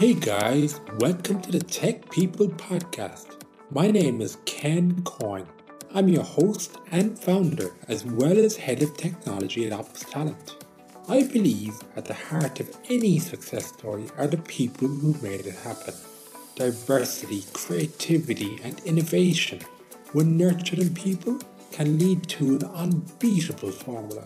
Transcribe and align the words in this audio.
Hey 0.00 0.14
guys, 0.14 0.80
welcome 0.98 1.42
to 1.42 1.52
the 1.52 1.60
Tech 1.60 2.10
People 2.10 2.48
Podcast. 2.48 3.42
My 3.70 3.90
name 3.90 4.22
is 4.22 4.38
Ken 4.46 5.02
Coyne. 5.02 5.46
I'm 5.92 6.08
your 6.08 6.22
host 6.22 6.78
and 6.90 7.18
founder, 7.18 7.72
as 7.86 8.06
well 8.06 8.38
as 8.38 8.56
head 8.56 8.82
of 8.82 8.96
technology 8.96 9.66
at 9.66 9.78
Opus 9.78 10.04
Talent. 10.04 10.64
I 11.06 11.24
believe 11.24 11.74
at 11.96 12.06
the 12.06 12.14
heart 12.14 12.60
of 12.60 12.74
any 12.88 13.18
success 13.18 13.66
story 13.66 14.06
are 14.16 14.26
the 14.26 14.38
people 14.38 14.88
who 14.88 15.12
made 15.20 15.44
it 15.44 15.56
happen. 15.56 15.92
Diversity, 16.56 17.44
creativity, 17.52 18.58
and 18.64 18.80
innovation, 18.86 19.60
when 20.12 20.38
nurtured 20.38 20.78
in 20.78 20.94
people, 20.94 21.38
can 21.72 21.98
lead 21.98 22.26
to 22.30 22.56
an 22.56 22.64
unbeatable 22.64 23.72
formula. 23.72 24.24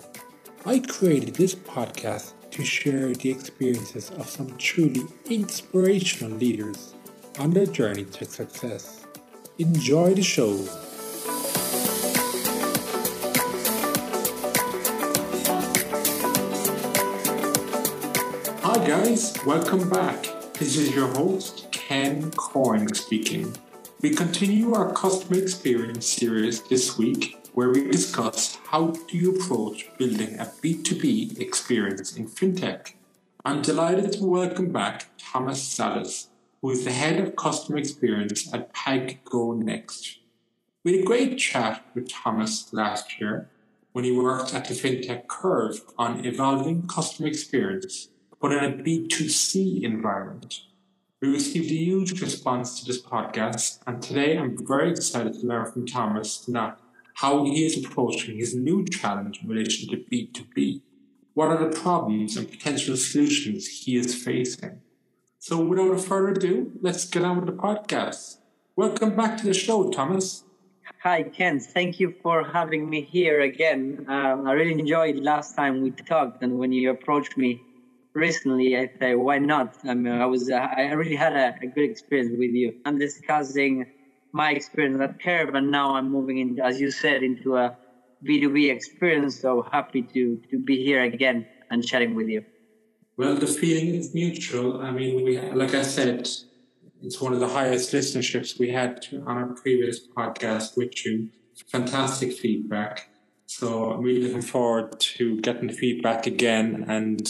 I 0.65 0.79
created 0.79 1.35
this 1.35 1.57
podcast 1.57 2.35
to 2.55 2.65
share 2.65 3.13
the 3.13 3.29
experiences 3.29 4.11
of 4.11 4.31
some 4.31 4.57
truly 4.59 5.03
inspirational 5.29 6.31
leaders 6.39 6.95
on 7.41 7.51
their 7.51 7.67
journey 7.67 8.05
to 8.05 8.25
success. 8.25 9.05
Enjoy 9.59 10.15
the 10.15 10.23
show. 10.23 10.57
Hi 18.63 18.87
guys, 18.87 19.35
welcome 19.45 19.91
back. 19.91 20.23
This 20.55 20.77
is 20.77 20.95
your 20.95 21.09
host, 21.09 21.67
Ken 21.73 22.31
Coyne 22.37 22.95
speaking. 22.95 23.53
We 24.01 24.11
continue 24.11 24.75
our 24.75 24.93
customer 24.93 25.43
experience 25.43 26.07
series 26.07 26.63
this 26.63 26.97
week 26.97 27.37
where 27.55 27.71
we 27.71 27.89
discuss 27.89 28.59
how 28.71 28.89
do 28.89 29.17
you 29.17 29.37
approach 29.37 29.89
building 29.97 30.39
a 30.41 30.45
B2B 30.45 31.39
experience 31.39 32.17
in 32.17 32.27
fintech. 32.27 32.95
I'm 33.45 33.63
delighted 33.63 34.13
to 34.15 34.25
welcome 34.25 34.73
back 34.73 35.07
Thomas 35.19 35.63
Salas, 35.63 36.29
who 36.61 36.71
is 36.71 36.85
the 36.85 36.91
head 36.91 37.21
of 37.21 37.37
customer 37.37 37.79
experience 37.79 38.53
at 38.53 38.75
PagoNxt. 38.75 40.17
We 40.83 40.97
had 40.97 41.03
a 41.03 41.07
great 41.07 41.39
chat 41.39 41.85
with 41.95 42.09
Thomas 42.09 42.73
last 42.73 43.21
year 43.21 43.49
when 43.93 44.05
he 44.05 44.11
worked 44.11 44.53
at 44.53 44.65
the 44.65 44.75
FinTech 44.75 45.29
Curve 45.29 45.81
on 45.97 46.25
evolving 46.25 46.89
customer 46.89 47.29
experience, 47.29 48.09
but 48.41 48.51
in 48.51 48.65
a 48.65 48.77
B2C 48.77 49.85
environment. 49.85 50.63
We 51.23 51.29
received 51.29 51.71
a 51.71 51.77
huge 51.77 52.21
response 52.21 52.81
to 52.81 52.87
this 52.87 53.01
podcast, 53.01 53.79
and 53.87 54.03
today 54.03 54.37
I'm 54.37 54.67
very 54.67 54.91
excited 54.91 55.35
to 55.35 55.47
learn 55.47 55.71
from 55.71 55.87
Thomas 55.87 56.49
not 56.49 56.81
how 57.15 57.45
he 57.45 57.65
is 57.65 57.85
approaching 57.85 58.39
his 58.39 58.55
new 58.55 58.85
challenge 58.85 59.41
in 59.43 59.49
relation 59.49 59.89
to 59.89 59.97
B2B. 59.97 60.81
What 61.35 61.49
are 61.49 61.69
the 61.69 61.77
problems 61.77 62.37
and 62.37 62.51
potential 62.51 62.97
solutions 62.97 63.67
he 63.67 63.97
is 63.97 64.15
facing? 64.15 64.81
So, 65.39 65.61
without 65.61 66.01
further 66.01 66.29
ado, 66.29 66.73
let's 66.81 67.05
get 67.05 67.25
on 67.25 67.37
with 67.37 67.47
the 67.47 67.53
podcast. 67.53 68.39
Welcome 68.77 69.15
back 69.15 69.37
to 69.39 69.45
the 69.45 69.55
show, 69.55 69.91
Thomas. 69.91 70.45
Hi, 71.03 71.23
Ken. 71.23 71.61
Thank 71.61 72.01
you 72.01 72.15
for 72.23 72.43
having 72.43 72.89
me 72.91 73.03
here 73.03 73.43
again. 73.43 74.07
Um, 74.09 74.47
I 74.49 74.53
really 74.53 74.73
enjoyed 74.73 75.17
last 75.17 75.55
time 75.55 75.83
we 75.83 75.91
talked, 75.91 76.43
and 76.43 76.59
when 76.59 76.73
you 76.73 76.91
approached 76.91 77.37
me 77.37 77.61
recently, 78.15 78.77
I 78.77 78.91
said, 78.99 79.17
"Why 79.17 79.39
not?" 79.39 79.77
I 79.85 79.95
mean, 79.95 80.13
I 80.13 80.27
was, 80.27 80.51
uh, 80.51 80.57
I 80.57 80.93
really 80.93 81.17
had 81.17 81.35
a, 81.35 81.55
a 81.63 81.67
good 81.67 81.91
experience 81.91 82.33
with 82.37 82.51
you. 82.51 82.75
I'm 82.85 82.99
discussing 82.99 83.87
my 84.35 84.51
experience 84.51 85.01
at 85.01 85.23
Curve, 85.23 85.55
and 85.55 85.71
now 85.71 85.95
I'm 85.95 86.11
moving 86.11 86.39
in, 86.39 86.61
as 86.61 86.81
you 86.81 86.91
said, 86.91 87.23
into 87.23 87.57
a 87.57 87.77
B2B 88.27 88.71
experience. 88.71 89.41
So 89.41 89.67
happy 89.71 90.03
to 90.03 90.23
to 90.51 90.59
be 90.59 90.85
here 90.85 91.03
again 91.03 91.47
and 91.71 91.87
chatting 91.87 92.15
with 92.15 92.29
you. 92.29 92.45
Well, 93.17 93.37
the 93.37 93.47
feeling 93.47 93.95
is 93.95 94.13
mutual. 94.13 94.83
I 94.83 94.91
mean, 94.91 95.25
we 95.25 95.41
like 95.63 95.75
I 95.75 95.83
said, 95.83 96.29
it's 97.01 97.21
one 97.21 97.33
of 97.33 97.41
the 97.41 97.49
highest 97.49 97.93
listenerships 97.93 98.59
we 98.59 98.71
had 98.71 99.07
on 99.29 99.35
our 99.41 99.55
previous 99.63 100.01
podcast 100.19 100.77
with 100.77 101.07
you. 101.07 101.31
Fantastic 101.71 102.33
feedback. 102.33 103.09
So 103.47 103.93
I'm 103.93 104.03
really 104.03 104.23
looking 104.27 104.43
forward 104.43 104.99
to 105.17 105.41
getting 105.43 105.69
the 105.69 105.75
feedback 105.75 106.27
again 106.27 106.87
and 106.89 107.25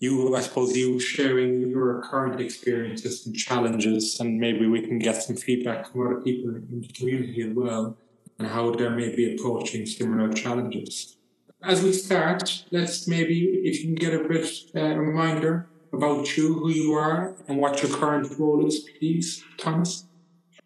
you, 0.00 0.34
I 0.34 0.40
suppose, 0.40 0.74
you 0.74 0.98
sharing 0.98 1.68
your 1.68 2.00
current 2.00 2.40
experiences 2.40 3.26
and 3.26 3.36
challenges, 3.36 4.18
and 4.18 4.40
maybe 4.40 4.66
we 4.66 4.80
can 4.80 4.98
get 4.98 5.22
some 5.22 5.36
feedback 5.36 5.92
from 5.92 6.06
other 6.06 6.20
people 6.22 6.48
in 6.56 6.80
the 6.80 6.88
community 6.88 7.42
as 7.42 7.54
well, 7.54 7.98
and 8.38 8.48
how 8.48 8.70
they 8.70 8.88
may 8.88 9.14
be 9.14 9.34
approaching 9.34 9.84
similar 9.84 10.32
challenges. 10.32 11.16
As 11.62 11.82
we 11.82 11.92
start, 11.92 12.64
let's 12.70 13.06
maybe, 13.06 13.60
if 13.62 13.84
you 13.84 13.88
can 13.88 13.94
get 13.94 14.14
a 14.14 14.26
bit 14.26 14.48
uh, 14.74 14.96
reminder 14.96 15.68
about 15.92 16.34
you, 16.34 16.54
who 16.54 16.70
you 16.70 16.94
are, 16.94 17.34
and 17.46 17.58
what 17.58 17.82
your 17.82 17.94
current 17.94 18.26
role 18.38 18.66
is, 18.66 18.80
please, 18.98 19.44
Thomas. 19.58 20.06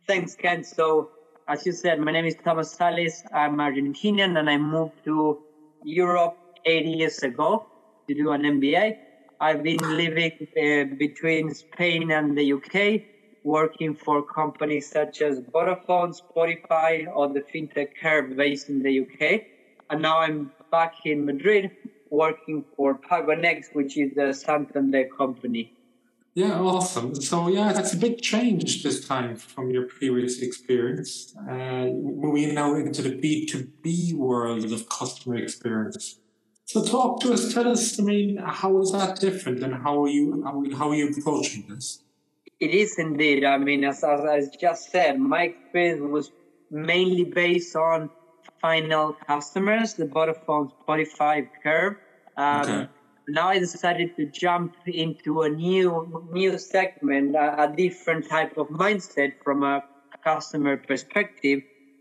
Thanks, 0.07 0.37
Ken. 0.37 0.63
So, 0.63 1.11
as 1.49 1.67
you 1.67 1.73
said, 1.73 1.99
my 1.99 2.13
name 2.13 2.27
is 2.27 2.37
Thomas 2.45 2.71
Salas. 2.71 3.25
I'm 3.33 3.57
Argentinian, 3.57 4.39
and 4.39 4.49
I 4.49 4.59
moved 4.59 5.05
to 5.07 5.43
Europe 5.83 6.37
eight 6.65 6.87
years 6.87 7.19
ago 7.25 7.67
to 8.07 8.15
do 8.15 8.31
an 8.31 8.43
MBA. 8.43 8.99
I've 9.45 9.63
been 9.63 9.85
living 10.05 10.49
uh, 10.57 10.97
between 10.97 11.53
Spain 11.53 12.11
and 12.13 12.35
the 12.39 12.55
UK, 12.55 13.03
working 13.43 13.95
for 13.95 14.23
companies 14.23 14.91
such 14.91 15.21
as 15.21 15.41
Vodafone, 15.41 16.19
Spotify, 16.19 17.07
or 17.15 17.29
the 17.29 17.43
FinTech 17.53 17.89
Curve 18.01 18.39
based 18.39 18.71
in 18.71 18.83
the 18.83 18.93
UK. 19.03 19.43
And 19.91 20.01
now 20.01 20.21
I'm 20.21 20.51
back 20.71 20.95
in 21.05 21.27
Madrid 21.27 21.73
working 22.09 22.65
for 22.75 22.99
PagoNxt, 22.99 23.75
which 23.75 23.99
is 23.99 24.15
the 24.15 24.33
Santander 24.33 25.07
company. 25.15 25.75
Yeah, 26.33 26.59
awesome. 26.61 27.15
So 27.15 27.49
yeah, 27.49 27.75
that's 27.75 27.93
a 27.93 27.99
big 27.99 28.23
change 28.23 28.83
this 28.83 29.07
time 29.07 29.37
from 29.37 29.71
your 29.71 29.85
previous 29.89 30.41
experience. 30.41 31.35
Uh, 31.39 31.89
moving 32.25 32.55
now 32.55 32.75
into 32.77 33.03
the 33.03 33.15
B2B 33.23 34.15
world 34.15 34.73
of 34.73 34.89
customer 34.89 35.37
experience. 35.37 36.19
So 36.75 36.83
talk 36.83 37.21
to 37.21 37.33
us. 37.33 37.55
Tell 37.55 37.69
us. 37.69 38.01
I 38.01 38.03
mean, 38.03 38.37
how 38.37 38.81
is 38.81 38.91
that 38.91 39.21
different, 39.21 39.63
and 39.63 39.73
how 39.73 40.03
are 40.03 40.09
you 40.09 40.43
how, 40.43 40.65
how 40.77 40.91
are 40.91 40.97
you 40.97 41.09
approaching 41.09 41.67
this? 41.69 42.03
It 42.59 42.73
is 42.75 42.99
indeed. 42.99 43.45
I 43.45 43.59
mean, 43.59 43.85
as, 43.85 44.03
as 44.03 44.23
I 44.23 44.41
just 44.61 44.91
said, 44.91 45.21
my 45.21 45.43
experience 45.43 46.01
was 46.01 46.33
mainly 46.73 47.23
based 47.23 47.77
on 47.77 48.11
final 48.61 49.13
customers, 49.13 49.95
the 49.95 50.07
Vodafone 50.07 50.73
Spotify 50.81 51.49
curve. 51.63 51.95
Um, 52.37 52.63
okay. 52.63 52.89
Now 53.29 53.51
I 53.51 53.61
decided 53.61 54.17
to 54.17 54.27
jump 54.27 54.75
into 54.85 55.43
a 55.43 55.49
new 55.49 56.27
new 56.33 56.59
segment, 56.59 57.37
a, 57.37 57.67
a 57.67 57.73
different 57.77 58.29
type 58.29 58.59
of 58.59 58.67
mindset 58.67 59.35
from 59.45 59.63
a 59.63 59.85
customer 60.25 60.77
perspective, 60.77 61.61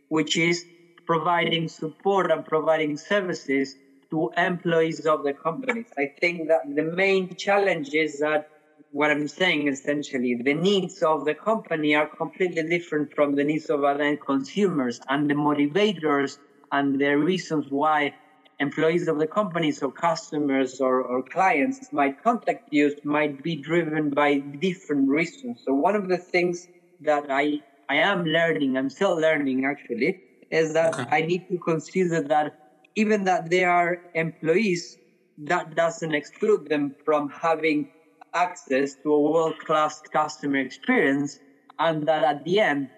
which 0.10 0.36
is 0.36 0.66
providing 1.06 1.68
support 1.68 2.32
and 2.32 2.44
providing 2.44 2.98
services 2.98 3.76
to 4.14 4.30
employees 4.38 5.06
of 5.06 5.24
the 5.24 5.34
companies. 5.34 5.88
I 5.98 6.10
think 6.22 6.48
that 6.48 6.62
the 6.76 6.84
main 6.84 7.36
challenge 7.36 7.90
is 7.94 8.20
that 8.20 8.44
what 8.92 9.10
I'm 9.10 9.28
saying 9.28 9.68
essentially, 9.68 10.36
the 10.44 10.54
needs 10.54 11.02
of 11.02 11.26
the 11.26 11.34
company 11.34 11.96
are 11.96 12.08
completely 12.08 12.64
different 12.64 13.12
from 13.16 13.34
the 13.34 13.44
needs 13.44 13.70
of 13.72 13.84
our 13.84 14.00
end 14.00 14.20
consumers 14.26 15.00
and 15.10 15.30
the 15.30 15.34
motivators 15.34 16.38
and 16.72 17.00
the 17.00 17.18
reasons 17.18 17.66
why 17.70 18.14
employees 18.60 19.08
of 19.08 19.18
the 19.18 19.28
companies 19.28 19.82
or 19.82 19.92
customers 19.92 20.80
or, 20.80 21.02
or 21.02 21.24
clients 21.24 21.90
might 21.92 22.22
contact 22.22 22.62
you 22.70 22.94
might 23.04 23.42
be 23.42 23.56
driven 23.56 24.12
by 24.12 24.42
different 24.60 25.10
reasons. 25.10 25.64
So 25.66 25.74
one 25.74 25.96
of 25.96 26.08
the 26.08 26.20
things 26.20 26.68
that 27.02 27.26
I, 27.30 27.62
I 27.90 27.96
am 27.96 28.26
learning, 28.26 28.78
I'm 28.78 28.92
still 28.92 29.16
learning 29.20 29.66
actually, 29.66 30.20
is 30.52 30.74
that 30.74 30.94
okay. 30.94 31.08
I 31.12 31.22
need 31.22 31.44
to 31.50 31.58
consider 31.58 32.22
that 32.28 32.54
even 32.96 33.24
that 33.26 33.50
they 33.50 33.64
are 33.64 33.98
employees, 34.14 34.98
that 35.38 35.76
doesn't 35.76 36.14
exclude 36.14 36.68
them 36.70 36.96
from 37.06 37.30
having 37.30 37.88
access 38.34 38.96
to 39.04 39.12
a 39.14 39.32
world-class 39.32 40.02
customer 40.12 40.58
experience 40.60 41.40
and 41.80 42.08
that 42.08 42.24
at 42.24 42.44
the 42.44 42.60
end 42.60 42.90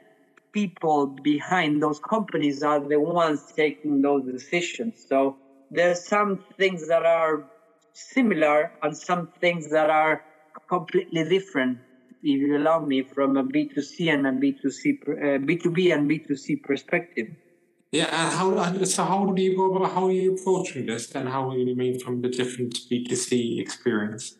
people 0.53 1.15
behind 1.23 1.81
those 1.81 1.99
companies 2.09 2.63
are 2.63 2.79
the 2.87 2.99
ones 2.99 3.45
taking 3.55 4.01
those 4.01 4.23
decisions. 4.25 5.05
So 5.07 5.37
there's 5.69 6.07
some 6.07 6.39
things 6.57 6.87
that 6.87 7.05
are 7.05 7.45
similar 7.93 8.71
and 8.81 8.97
some 8.97 9.27
things 9.41 9.69
that 9.71 9.89
are 9.89 10.21
completely 10.69 11.23
different 11.25 11.79
if 12.23 12.39
you 12.41 12.57
allow 12.57 12.79
me 12.85 13.03
from 13.13 13.37
a 13.37 13.43
b2c 13.43 14.13
and 14.13 14.25
a 14.27 14.31
b2c 14.31 14.93
uh, 15.07 15.39
b2b 15.45 15.93
and 15.93 16.09
b2c 16.09 16.61
perspective 16.63 17.27
yeah, 17.95 18.09
and 18.11 18.29
how 18.37 18.83
so 18.83 19.03
how 19.05 19.25
do 19.25 19.41
you 19.41 19.55
go 19.55 19.73
about 19.73 19.91
how 19.93 20.07
are 20.07 20.11
you 20.11 20.33
approaching 20.35 20.85
this 20.85 21.15
and 21.15 21.29
how 21.29 21.49
are 21.49 21.57
you 21.57 21.75
mean 21.75 21.99
from 21.99 22.21
the 22.21 22.29
different 22.29 22.73
B2C 22.91 23.59
experience? 23.59 24.35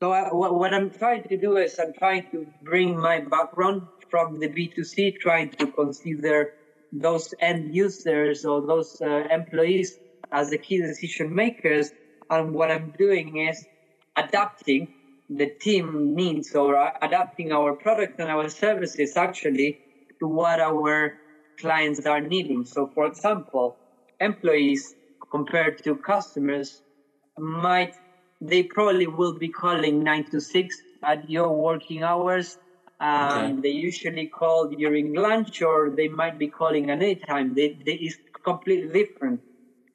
So 0.00 0.12
I, 0.12 0.32
what, 0.32 0.54
what 0.54 0.72
I'm 0.72 0.90
trying 0.90 1.24
to 1.24 1.36
do 1.36 1.56
is 1.56 1.78
I'm 1.80 1.92
trying 1.92 2.30
to 2.30 2.46
bring 2.62 2.98
my 2.98 3.20
background 3.20 3.82
from 4.08 4.38
the 4.38 4.48
B2C, 4.48 5.18
trying 5.18 5.50
to 5.50 5.66
consider 5.66 6.54
those 6.92 7.34
end 7.40 7.74
users 7.74 8.44
or 8.44 8.64
those 8.66 9.00
uh, 9.00 9.26
employees 9.30 9.98
as 10.30 10.50
the 10.50 10.58
key 10.58 10.80
decision 10.80 11.34
makers. 11.34 11.90
And 12.30 12.54
what 12.54 12.70
I'm 12.70 12.94
doing 12.98 13.38
is 13.38 13.64
adapting 14.16 14.94
the 15.28 15.48
team 15.60 16.14
needs 16.14 16.54
or 16.54 16.92
adapting 17.00 17.52
our 17.52 17.72
product 17.74 18.20
and 18.20 18.30
our 18.30 18.48
services 18.48 19.16
actually 19.16 19.80
to 20.20 20.28
what 20.28 20.60
our 20.60 21.18
clients 21.58 22.04
are 22.06 22.20
needing. 22.20 22.64
So, 22.64 22.88
for 22.94 23.06
example, 23.06 23.76
employees 24.20 24.94
compared 25.30 25.78
to 25.84 25.96
customers 25.96 26.82
might 27.38 27.94
they 28.40 28.62
probably 28.64 29.06
will 29.06 29.34
be 29.38 29.48
calling 29.50 30.02
nine 30.02 30.24
to 30.30 30.40
six 30.40 30.76
at 31.04 31.28
your 31.28 31.50
working 31.56 32.02
hours. 32.02 32.58
Um, 33.00 33.56
okay. 33.56 33.60
They 33.62 33.70
usually 33.70 34.28
call 34.28 34.68
during 34.68 35.14
lunch, 35.14 35.62
or 35.62 35.90
they 35.96 36.08
might 36.08 36.38
be 36.38 36.48
calling 36.48 36.90
at 36.90 37.02
any 37.02 37.16
time. 37.16 37.54
They, 37.54 37.68
they, 37.84 37.94
it's 37.94 38.18
completely 38.44 38.88
different. 39.04 39.40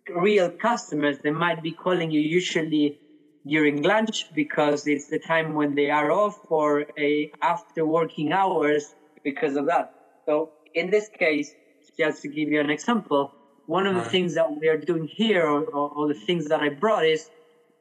Real 0.10 0.50
customers, 0.52 1.20
they 1.24 1.32
might 1.32 1.62
be 1.62 1.74
calling 1.74 2.12
you 2.12 2.20
usually 2.22 2.98
during 3.46 3.82
lunch 3.84 4.26
because 4.34 4.88
it's 4.88 5.08
the 5.10 5.20
time 5.20 5.54
when 5.54 5.76
they 5.76 5.90
are 5.90 6.12
off 6.12 6.36
or 6.50 6.86
a 6.98 7.30
after 7.42 7.86
working 7.86 8.32
hours 8.32 8.96
because 9.24 9.56
of 9.56 9.68
that. 9.68 9.88
So 10.26 10.52
in 10.78 10.90
this 10.90 11.10
case, 11.10 11.54
just 11.98 12.22
to 12.22 12.28
give 12.28 12.50
you 12.50 12.60
an 12.60 12.70
example, 12.70 13.34
one 13.66 13.88
of 13.88 13.96
right. 13.96 14.04
the 14.04 14.10
things 14.10 14.36
that 14.36 14.48
we 14.60 14.68
are 14.68 14.78
doing 14.78 15.08
here 15.08 15.46
or, 15.46 15.64
or, 15.64 15.90
or, 15.90 16.08
the 16.08 16.20
things 16.28 16.48
that 16.48 16.62
I 16.62 16.70
brought 16.70 17.06
is 17.06 17.30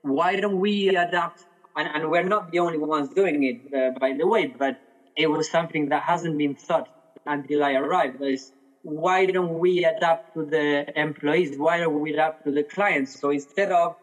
why 0.02 0.36
don't 0.36 0.58
we 0.58 0.88
adapt? 0.88 1.44
And, 1.76 1.88
and 1.94 2.10
we're 2.10 2.22
not 2.22 2.50
the 2.50 2.60
only 2.60 2.78
ones 2.78 3.10
doing 3.14 3.44
it, 3.44 3.58
uh, 3.74 3.98
by 3.98 4.14
the 4.14 4.26
way, 4.26 4.46
but 4.46 4.80
it 5.16 5.28
was 5.28 5.50
something 5.50 5.90
that 5.90 6.02
hasn't 6.02 6.36
been 6.38 6.54
thought 6.54 6.88
until 7.26 7.62
I 7.62 7.72
arrived. 7.74 8.22
Is 8.22 8.52
why 8.82 9.26
don't 9.26 9.58
we 9.58 9.84
adapt 9.84 10.34
to 10.34 10.44
the 10.44 10.86
employees? 10.98 11.58
Why 11.58 11.78
don't 11.78 12.00
we 12.00 12.12
adapt 12.14 12.44
to 12.44 12.50
the 12.50 12.62
clients? 12.62 13.20
So 13.20 13.30
instead 13.30 13.70
of 13.72 13.96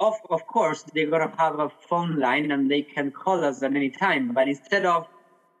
of, 0.00 0.14
of 0.28 0.44
course, 0.46 0.84
they're 0.92 1.08
going 1.08 1.28
to 1.30 1.36
have 1.36 1.60
a 1.60 1.70
phone 1.88 2.18
line 2.18 2.50
and 2.50 2.68
they 2.68 2.82
can 2.82 3.12
call 3.12 3.44
us 3.44 3.62
at 3.62 3.70
any 3.74 3.90
time. 3.90 4.32
But 4.34 4.48
instead 4.48 4.84
of 4.84 5.06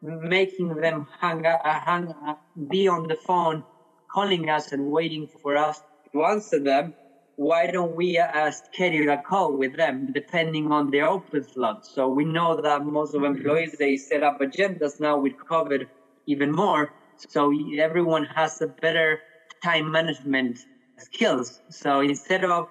making 0.04 0.68
them 0.76 1.06
hang, 1.20 1.46
uh, 1.46 1.58
hang 1.64 2.12
uh, 2.26 2.34
be 2.70 2.88
on 2.88 3.08
the 3.08 3.16
phone, 3.26 3.64
calling 4.12 4.48
us 4.50 4.72
and 4.72 4.86
waiting 4.86 5.26
for 5.42 5.56
us 5.56 5.80
to 6.12 6.24
answer 6.24 6.60
them, 6.60 6.94
why 7.36 7.66
don't 7.66 7.96
we 7.96 8.18
uh, 8.18 8.50
schedule 8.50 9.10
a 9.12 9.18
call 9.18 9.56
with 9.56 9.76
them 9.76 10.06
depending 10.12 10.70
on 10.70 10.90
their 10.90 11.06
open 11.08 11.42
slot? 11.42 11.84
So 11.84 12.08
we 12.08 12.24
know 12.24 12.60
that 12.60 12.84
most 12.84 13.14
of 13.14 13.24
employees, 13.24 13.74
they 13.78 13.96
set 13.96 14.22
up 14.22 14.38
agendas 14.40 15.00
now 15.00 15.18
with 15.18 15.32
COVID 15.50 15.86
even 16.26 16.52
more. 16.52 16.92
So 17.30 17.52
everyone 17.78 18.26
has 18.34 18.60
a 18.60 18.68
better 18.68 19.20
time 19.64 19.90
management 19.90 20.58
skills. 20.98 21.60
So 21.70 22.00
instead 22.00 22.44
of 22.44 22.66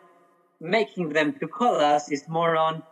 making 0.62 1.10
them 1.10 1.34
to 1.42 1.48
call 1.48 1.76
us 1.76 2.10
it's 2.12 2.28
more 2.28 2.56
on 2.56 2.84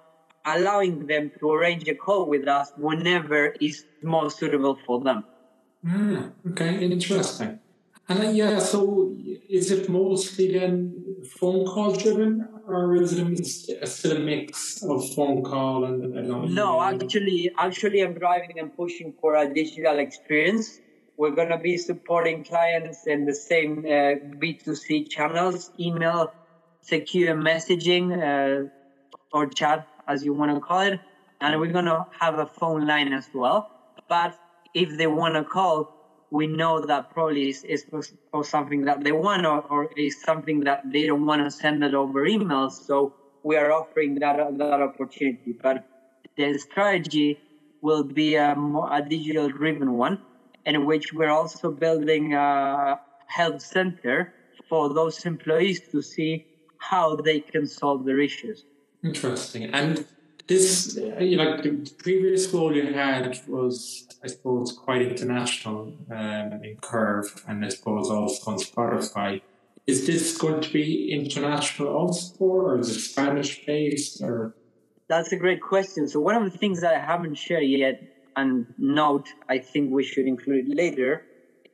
allowing 0.46 1.08
them 1.08 1.32
to 1.40 1.52
arrange 1.52 1.88
a 1.88 1.96
call 1.96 2.28
with 2.28 2.48
us 2.48 2.72
whenever 2.78 3.54
is 3.60 3.86
more 4.04 4.30
suitable 4.30 4.78
for 4.86 5.02
them. 5.02 5.24
Mm, 5.86 6.34
okay, 6.52 6.84
interesting. 6.84 7.60
And 8.10 8.20
uh, 8.20 8.30
yeah, 8.30 8.60
so 8.60 9.16
is 9.50 9.72
it 9.72 9.88
mostly 9.88 10.52
then 10.52 11.24
phone 11.40 11.66
call 11.66 11.94
driven, 11.94 12.48
or 12.68 12.96
is 12.96 13.14
it 13.18 13.78
a, 13.82 13.88
still 13.88 14.18
a 14.18 14.20
mix 14.20 14.84
of 14.84 15.14
phone 15.14 15.44
call 15.44 15.86
and? 15.86 16.04
and 16.18 16.54
no, 16.54 16.82
actually, 16.82 17.52
actually, 17.58 18.02
I'm 18.02 18.14
driving 18.14 18.60
and 18.60 18.76
pushing 18.76 19.14
for 19.22 19.36
a 19.36 19.54
digital 19.54 20.00
experience. 20.00 20.80
We're 21.18 21.32
gonna 21.32 21.60
be 21.60 21.78
supporting 21.78 22.44
clients 22.44 23.08
in 23.08 23.26
the 23.26 23.36
same 23.36 23.80
uh, 23.86 24.20
B2C 24.42 25.10
channels, 25.10 25.72
email, 25.80 26.34
secure 26.82 27.36
messaging 27.36 28.06
uh, 28.12 28.68
or 29.32 29.48
chat, 29.48 29.88
as 30.07 30.24
you 30.24 30.33
want 30.33 30.53
to 30.53 30.59
call 30.59 30.81
it. 30.81 31.00
And 31.42 31.59
we're 31.59 31.71
going 31.71 31.86
to 31.86 32.06
have 32.19 32.38
a 32.39 32.45
phone 32.45 32.86
line 32.88 33.13
as 33.13 33.27
well. 33.33 33.68
But 34.07 34.36
if 34.74 34.98
they 34.98 35.07
want 35.07 35.36
to 35.36 35.44
call, 35.44 35.88
we 36.30 36.48
know 36.48 36.80
that 36.86 37.09
probably 37.09 37.50
is, 37.50 37.63
is 37.63 37.86
for 38.31 38.44
something 38.44 38.86
that 38.86 39.03
they 39.03 39.12
want 39.12 39.45
or, 39.45 39.62
or 39.69 39.89
is 39.98 40.15
something 40.21 40.62
that 40.62 40.81
they 40.86 41.06
don't 41.07 41.25
want 41.25 41.44
to 41.44 41.51
send 41.51 41.83
it 41.83 41.94
over 41.94 42.25
emails. 42.25 42.74
So 42.74 43.12
we 43.44 43.57
are 43.57 43.71
offering 43.71 44.15
that, 44.15 44.38
that 44.57 44.81
opportunity. 44.81 45.56
But 45.62 45.83
the 46.38 46.57
strategy 46.57 47.39
will 47.81 48.04
be 48.04 48.36
a, 48.36 48.54
a 48.92 49.01
digital 49.01 49.50
driven 49.50 49.94
one 49.94 50.18
in 50.65 50.86
which 50.86 51.12
we're 51.13 51.31
also 51.31 51.71
building 51.71 52.33
a 52.33 52.97
health 53.27 53.62
center 53.62 54.31
for 54.69 54.94
those 54.94 55.25
employees 55.25 55.81
to 55.92 56.01
see 56.01 56.44
how 56.77 57.15
they 57.15 57.42
can 57.42 57.65
solve 57.68 58.06
their 58.06 58.19
issues. 58.19 58.63
Interesting. 59.03 59.65
And 59.74 60.06
this, 60.48 60.98
you 61.19 61.38
know, 61.38 61.57
the 61.62 61.92
previous 61.98 62.53
role 62.53 62.75
you 62.75 62.94
had 62.94 63.39
was, 63.48 64.07
I 64.24 64.27
suppose, 64.27 64.71
quite 64.74 65.01
international 65.01 65.94
um, 66.12 66.63
in 66.63 66.77
Curve 66.81 67.44
and 67.48 67.65
I 67.65 67.69
suppose 67.69 68.09
also 68.09 68.51
on 68.51 68.57
Spotify. 68.57 69.42
Is 69.88 70.06
this 70.06 70.38
going 70.38 70.62
to 70.62 70.71
be 70.71 71.12
international 71.12 71.89
also, 71.89 72.36
or 72.39 72.80
is 72.80 72.89
it 72.89 73.00
Spanish 73.00 73.65
based, 73.65 74.21
or? 74.21 74.53
That's 75.07 75.31
a 75.31 75.38
great 75.38 75.62
question. 75.62 76.07
So 76.07 76.19
one 76.19 76.36
of 76.36 76.51
the 76.51 76.57
things 76.57 76.81
that 76.81 76.94
I 76.94 77.00
haven't 77.00 77.36
shared 77.36 77.63
yet, 77.63 78.01
and 78.36 78.68
note 78.77 79.27
I 79.50 79.57
think 79.57 79.92
we 79.92 80.04
should 80.04 80.27
include 80.27 80.68
later, 80.68 81.25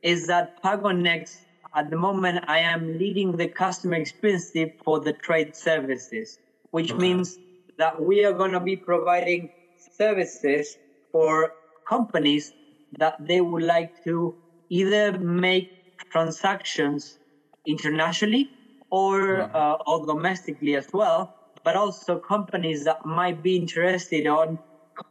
is 0.02 0.28
that 0.28 0.64
PagoNxt 0.64 1.38
at 1.76 1.90
the 1.90 1.98
moment, 1.98 2.46
I 2.48 2.60
am 2.60 2.98
leading 2.98 3.38
the 3.38 3.48
customer 3.48 3.98
experience 3.98 4.50
team 4.50 4.72
for 4.84 5.00
the 5.00 5.14
trade 5.14 5.56
services, 5.56 6.40
which 6.72 6.94
means 6.94 7.38
that 7.78 8.02
we 8.02 8.26
are 8.26 8.34
going 8.34 8.52
to 8.52 8.60
be 8.60 8.76
providing 8.76 9.50
services 9.94 10.78
for 11.12 11.52
companies 11.88 12.54
that 13.00 13.16
they 13.20 13.42
would 13.42 13.64
like 13.64 13.90
to 14.04 14.36
either 14.70 15.18
make 15.20 15.70
transactions 16.12 17.18
internationally 17.66 18.50
or, 18.90 19.42
uh, 19.56 19.76
or 19.86 20.06
domestically 20.06 20.76
as 20.76 20.88
well, 20.94 21.32
but 21.64 21.76
also 21.76 22.20
companies 22.20 22.84
that 22.86 22.98
might 23.06 23.42
be 23.42 23.56
interested 23.56 24.28
on 24.28 24.60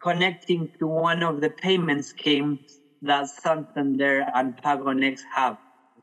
connecting 0.03 0.69
to 0.79 0.87
one 0.87 1.23
of 1.23 1.41
the 1.41 1.51
payment 1.51 2.05
schemes 2.05 2.81
that 3.03 3.29
Santander 3.29 4.25
and 4.35 4.57
PagoNxt 4.57 5.21
have. 5.35 5.57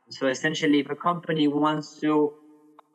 So 0.09 0.27
essentially, 0.27 0.79
if 0.79 0.89
a 0.89 0.95
company 0.95 1.47
wants 1.47 1.99
to 2.01 2.33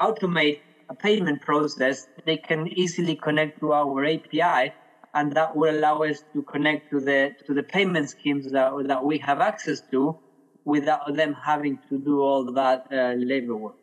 automate 0.00 0.60
a 0.88 0.94
payment 0.94 1.40
process, 1.42 2.06
they 2.24 2.36
can 2.38 2.66
easily 2.68 3.16
connect 3.16 3.60
to 3.60 3.72
our 3.72 4.04
API, 4.04 4.72
and 5.14 5.32
that 5.32 5.54
will 5.56 5.74
allow 5.76 6.02
us 6.02 6.22
to 6.34 6.42
connect 6.42 6.88
to 6.90 7.00
the 7.00 7.32
to 7.46 7.54
the 7.54 7.62
payment 7.62 8.08
schemes 8.10 8.50
that, 8.52 8.70
that 8.86 9.04
we 9.04 9.18
have 9.18 9.40
access 9.40 9.80
to, 9.92 10.16
without 10.64 11.14
them 11.14 11.34
having 11.44 11.78
to 11.88 11.98
do 11.98 12.20
all 12.20 12.44
that 12.52 12.82
uh, 12.92 13.14
labor 13.16 13.56
work. 13.56 13.76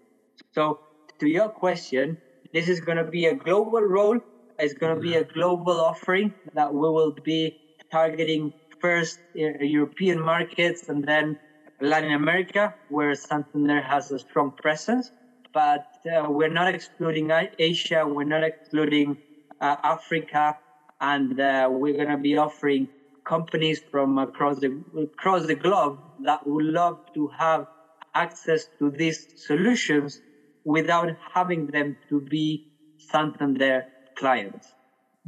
So, 0.54 0.80
to 1.20 1.28
your 1.28 1.50
question, 1.50 2.18
this 2.54 2.70
is 2.70 2.80
going 2.80 2.98
to 2.98 3.06
be 3.06 3.26
a 3.26 3.36
global 3.36 3.82
role. 3.82 4.18
It's 4.60 4.74
going 4.74 4.96
to 4.96 5.02
be 5.02 5.16
a 5.16 5.26
global 5.26 5.80
offering 5.82 6.34
that 6.54 6.74
we 6.74 6.80
will 6.80 7.14
be 7.24 7.54
targeting 7.92 8.54
first 8.80 9.20
uh, 9.38 9.64
European 9.78 10.20
markets 10.22 10.84
and 10.88 11.04
then 11.04 11.36
Latin 11.82 12.14
America, 12.14 12.74
where 12.88 13.14
Santander 13.16 13.82
has 13.82 14.12
a 14.12 14.20
strong 14.20 14.52
presence, 14.62 15.12
but 15.54 15.82
uh, 16.08 16.28
we're 16.30 16.50
not 16.50 16.74
excluding 16.74 17.32
Asia, 17.60 18.06
we're 18.08 18.24
not 18.24 18.44
excluding 18.44 19.18
uh, 19.62 19.76
Africa, 19.84 20.58
and 21.02 21.40
uh, 21.40 21.68
we're 21.72 21.94
going 21.94 22.10
to 22.10 22.18
be 22.18 22.38
offering 22.38 22.88
companies 23.26 23.82
from 23.92 24.18
across 24.18 24.60
the 24.60 24.84
across 24.98 25.48
the 25.48 25.56
globe 25.56 26.00
that 26.24 26.46
would 26.46 26.66
love 26.66 27.00
to 27.14 27.28
have 27.28 27.68
access 28.14 28.68
to 28.80 28.92
these 28.92 29.28
solutions 29.36 30.22
without 30.64 31.10
having 31.34 31.68
them 31.68 31.98
to 32.10 32.22
be 32.22 32.72
Santander 32.98 33.86
clients. 34.16 34.74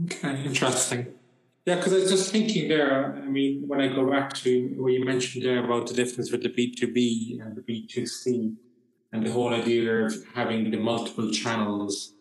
Okay, 0.06 0.44
interesting. 0.46 1.08
Yeah, 1.66 1.76
because 1.76 1.94
I 1.94 1.98
was 1.98 2.10
just 2.10 2.32
thinking 2.32 2.70
there. 2.70 3.22
I 3.22 3.28
mean, 3.28 3.68
when 3.68 3.82
I 3.82 3.90
go 3.90 4.10
back 4.10 4.34
to 4.36 4.74
what 4.78 4.94
you 4.94 5.04
mentioned 5.04 5.44
there 5.44 5.64
about 5.64 5.88
the 5.88 5.94
difference 5.94 6.32
with 6.32 6.44
the 6.44 6.50
B 6.50 6.74
two 6.74 6.92
B 6.94 7.42
and 7.44 7.58
the 7.58 7.62
B 7.62 7.86
two 7.86 8.06
C, 8.06 8.54
and 9.12 9.26
the 9.26 9.32
whole 9.32 9.54
idea 9.54 10.06
of 10.06 10.14
having 10.34 10.72
the 10.72 10.78
multiple 10.78 11.32
channels. 11.32 12.14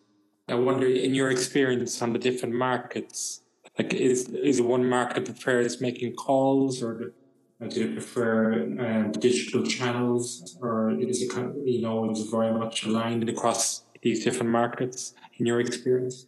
I 0.48 0.54
wonder, 0.54 0.86
in 0.86 1.14
your 1.14 1.30
experience 1.30 2.00
on 2.02 2.12
the 2.12 2.18
different 2.18 2.54
markets, 2.54 3.42
like 3.78 3.92
is 3.92 4.28
is 4.28 4.62
one 4.62 4.88
market 4.88 5.24
prefers 5.24 5.80
making 5.80 6.14
calls, 6.14 6.82
or 6.82 6.94
do, 6.98 7.12
do 7.68 7.88
they 7.88 7.92
prefer 7.92 8.62
um, 8.62 9.12
digital 9.12 9.64
channels, 9.64 10.56
or 10.60 10.92
is 10.92 11.22
it 11.22 11.30
kind 11.30 11.48
of, 11.48 11.56
you 11.64 11.82
know 11.82 12.10
is 12.10 12.20
it 12.20 12.30
very 12.30 12.52
much 12.52 12.84
aligned 12.84 13.28
across 13.28 13.82
these 14.02 14.24
different 14.24 14.50
markets 14.50 15.14
in 15.38 15.46
your 15.46 15.60
experience? 15.60 16.26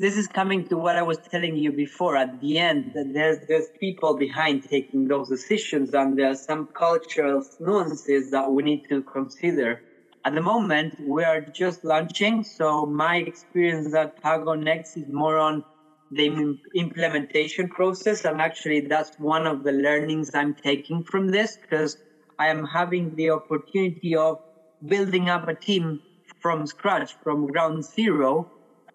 this 0.00 0.16
is 0.16 0.26
coming 0.26 0.66
to 0.66 0.78
what 0.78 0.96
I 0.96 1.02
was 1.02 1.18
telling 1.30 1.56
you 1.56 1.72
before. 1.72 2.16
At 2.16 2.40
the 2.40 2.58
end, 2.58 2.92
that 2.94 3.12
there's 3.12 3.46
there's 3.46 3.68
people 3.78 4.16
behind 4.16 4.64
taking 4.64 5.08
those 5.08 5.28
decisions, 5.28 5.92
and 5.92 6.18
there 6.18 6.30
are 6.30 6.40
some 6.50 6.68
cultural 6.68 7.44
nuances 7.60 8.30
that 8.30 8.50
we 8.50 8.62
need 8.62 8.88
to 8.88 9.02
consider. 9.02 9.82
At 10.22 10.34
the 10.34 10.42
moment, 10.42 11.00
we 11.00 11.24
are 11.24 11.40
just 11.40 11.82
launching, 11.82 12.44
so 12.44 12.84
my 12.84 13.16
experience 13.16 13.94
at 13.94 14.22
PagoNxt 14.22 14.98
is 14.98 15.08
more 15.10 15.38
on 15.38 15.64
the 16.10 16.58
implementation 16.74 17.68
process. 17.70 18.26
And 18.26 18.38
actually, 18.40 18.80
that's 18.80 19.18
one 19.18 19.46
of 19.46 19.64
the 19.64 19.72
learnings 19.72 20.30
I'm 20.34 20.52
taking 20.54 21.04
from 21.04 21.28
this 21.28 21.56
because 21.56 21.96
I 22.38 22.48
am 22.48 22.64
having 22.64 23.14
the 23.14 23.30
opportunity 23.30 24.14
of 24.14 24.38
building 24.86 25.30
up 25.30 25.48
a 25.48 25.54
team 25.54 26.00
from 26.40 26.66
scratch, 26.66 27.14
from 27.22 27.46
ground 27.46 27.84
zero, 27.84 28.50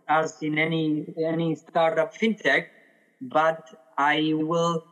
as 0.07 0.37
in 0.43 0.59
any 0.59 1.05
any 1.17 1.55
startup 1.55 2.13
fintech. 2.13 2.67
But 3.19 3.61
I 3.97 4.33
will, 4.35 4.83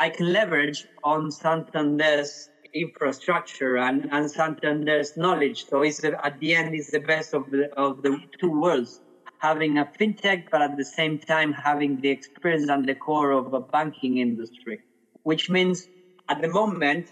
I 0.00 0.10
can 0.10 0.32
leverage 0.32 0.86
on 1.04 1.30
Santander's 1.30 2.48
infrastructure 2.74 3.76
and, 3.78 4.08
and 4.12 4.30
Santander's 4.30 5.16
knowledge. 5.16 5.66
So 5.66 5.82
it's 5.82 6.02
at 6.04 6.38
the 6.40 6.54
end, 6.54 6.74
it's 6.74 6.90
the 6.90 7.00
best 7.00 7.34
of 7.34 7.50
the 7.50 7.72
of 7.76 8.02
the 8.02 8.18
two 8.40 8.50
worlds 8.60 9.00
having 9.38 9.78
a 9.78 9.86
fintech, 9.98 10.44
but 10.50 10.62
at 10.62 10.76
the 10.76 10.84
same 10.84 11.18
time 11.18 11.52
having 11.52 12.00
the 12.00 12.08
experience 12.08 12.68
and 12.68 12.86
the 12.86 12.94
core 12.94 13.30
of 13.30 13.54
a 13.54 13.60
banking 13.60 14.18
industry, 14.18 14.80
which 15.22 15.48
means 15.48 15.88
at 16.28 16.40
the 16.42 16.48
moment, 16.48 17.08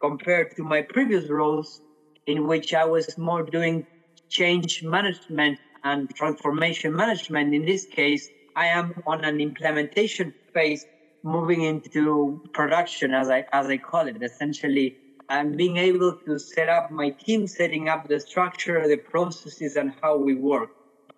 compared 0.00 0.54
to 0.56 0.62
my 0.62 0.82
previous 0.82 1.28
roles, 1.28 1.80
in 2.26 2.46
which 2.46 2.72
I 2.72 2.84
was 2.84 3.18
more 3.18 3.42
doing 3.42 3.86
change 4.28 4.82
management 4.82 5.58
and 5.82 6.08
transformation 6.14 6.94
management, 6.94 7.54
in 7.54 7.64
this 7.66 7.86
case, 7.86 8.30
I 8.56 8.66
am 8.66 8.94
on 9.06 9.24
an 9.24 9.40
implementation 9.40 10.32
phase, 10.52 10.86
moving 11.24 11.62
into 11.62 12.40
production, 12.54 13.14
as 13.14 13.30
I 13.30 13.44
as 13.52 13.68
I 13.68 13.78
call 13.78 14.08
it. 14.08 14.22
Essentially, 14.22 14.96
I'm 15.30 15.52
being 15.52 15.78
able 15.78 16.16
to 16.26 16.38
set 16.38 16.70
up 16.70 16.90
my 16.92 17.10
team, 17.26 17.48
setting 17.48 17.88
up 17.90 18.08
the 18.08 18.20
structure, 18.20 18.88
the 18.88 18.98
processes, 18.98 19.76
and 19.76 19.92
how 20.02 20.18
we 20.18 20.34
work. 20.36 20.70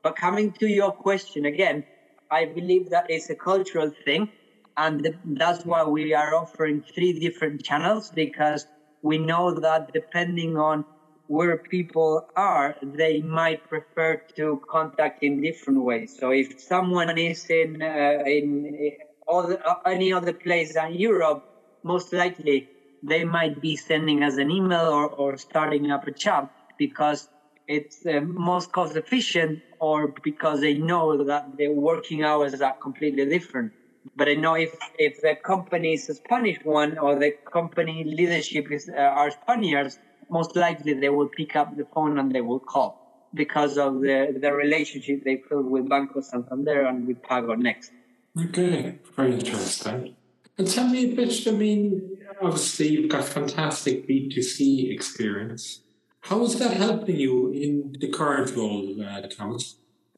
But 0.02 0.16
coming 0.16 0.52
to 0.60 0.68
your 0.68 0.92
question 0.92 1.46
again, 1.46 1.84
I 2.30 2.46
believe 2.46 2.90
that 2.90 3.06
it's 3.10 3.30
a 3.30 3.36
cultural 3.36 3.90
thing. 4.06 4.30
And 4.76 5.08
that's 5.24 5.64
why 5.64 5.84
we 5.84 6.14
are 6.14 6.34
offering 6.34 6.82
three 6.94 7.12
different 7.14 7.64
channels 7.64 8.10
because 8.10 8.66
we 9.02 9.18
know 9.18 9.54
that 9.60 9.92
depending 9.92 10.56
on 10.58 10.86
where 11.28 11.58
people 11.58 12.22
are, 12.36 12.76
they 12.82 13.20
might 13.22 13.62
prefer 13.64 14.20
to 14.36 14.60
contact 14.68 15.18
in 15.22 15.40
different 15.40 15.82
ways. 15.82 16.14
So 16.18 16.30
if 16.30 16.48
someone 16.60 17.16
is 17.18 17.46
in 17.50 17.82
uh, 17.82 18.22
in 18.26 18.92
other, 19.30 19.58
any 19.86 20.12
other 20.12 20.32
place 20.32 20.74
than 20.74 20.94
Europe, 20.94 21.42
most 21.82 22.12
likely 22.12 22.68
they 23.02 23.24
might 23.24 23.60
be 23.60 23.76
sending 23.76 24.22
us 24.22 24.36
an 24.36 24.50
email 24.50 24.88
or, 24.88 25.08
or 25.08 25.36
starting 25.36 25.90
up 25.90 26.06
a 26.06 26.12
chat 26.12 26.44
because 26.78 27.28
it's 27.68 28.04
uh, 28.06 28.20
most 28.22 28.72
cost 28.72 28.96
efficient 28.96 29.62
or 29.80 30.12
because 30.22 30.60
they 30.60 30.74
know 30.74 31.24
that 31.24 31.44
the 31.56 31.68
working 31.68 32.22
hours 32.22 32.60
are 32.60 32.74
completely 32.82 33.26
different. 33.26 33.72
But 34.14 34.28
I 34.28 34.34
know 34.34 34.54
if, 34.54 34.70
if 34.98 35.16
the 35.20 35.36
company 35.44 35.94
is 35.94 36.08
a 36.08 36.14
Spanish 36.14 36.58
one 36.62 36.98
or 36.98 37.18
the 37.18 37.32
company 37.52 38.04
leadership 38.04 38.70
is, 38.70 38.88
uh, 38.88 39.00
are 39.00 39.30
Spaniards, 39.30 39.98
most 40.30 40.54
likely 40.56 40.94
they 40.94 41.08
will 41.08 41.28
pick 41.28 41.56
up 41.56 41.76
the 41.76 41.86
phone 41.94 42.18
and 42.18 42.32
they 42.32 42.40
will 42.40 42.60
call 42.60 42.96
because 43.34 43.76
of 43.78 44.00
the, 44.00 44.36
the 44.40 44.52
relationship 44.52 45.22
they 45.24 45.40
build 45.48 45.66
with 45.66 45.88
Banco 45.88 46.20
Santander 46.20 46.86
and 46.86 47.06
with 47.06 47.20
PagoNxt. 47.22 47.90
Okay, 48.38 48.98
very 49.14 49.34
interesting. 49.34 50.14
And 50.58 50.68
tell 50.68 50.88
me 50.88 51.12
a 51.12 51.14
bit, 51.14 51.46
I 51.46 51.52
mean, 51.52 52.18
obviously 52.42 52.88
you've 52.88 53.10
got 53.10 53.24
fantastic 53.24 54.06
B2C 54.08 54.92
experience. 54.92 55.80
How 56.20 56.42
is 56.42 56.58
that 56.58 56.76
helping 56.76 57.16
you 57.16 57.50
in 57.50 57.94
the 57.98 58.08
current 58.08 58.54
role, 58.54 59.02
uh, 59.02 59.22
Thomas? 59.28 59.76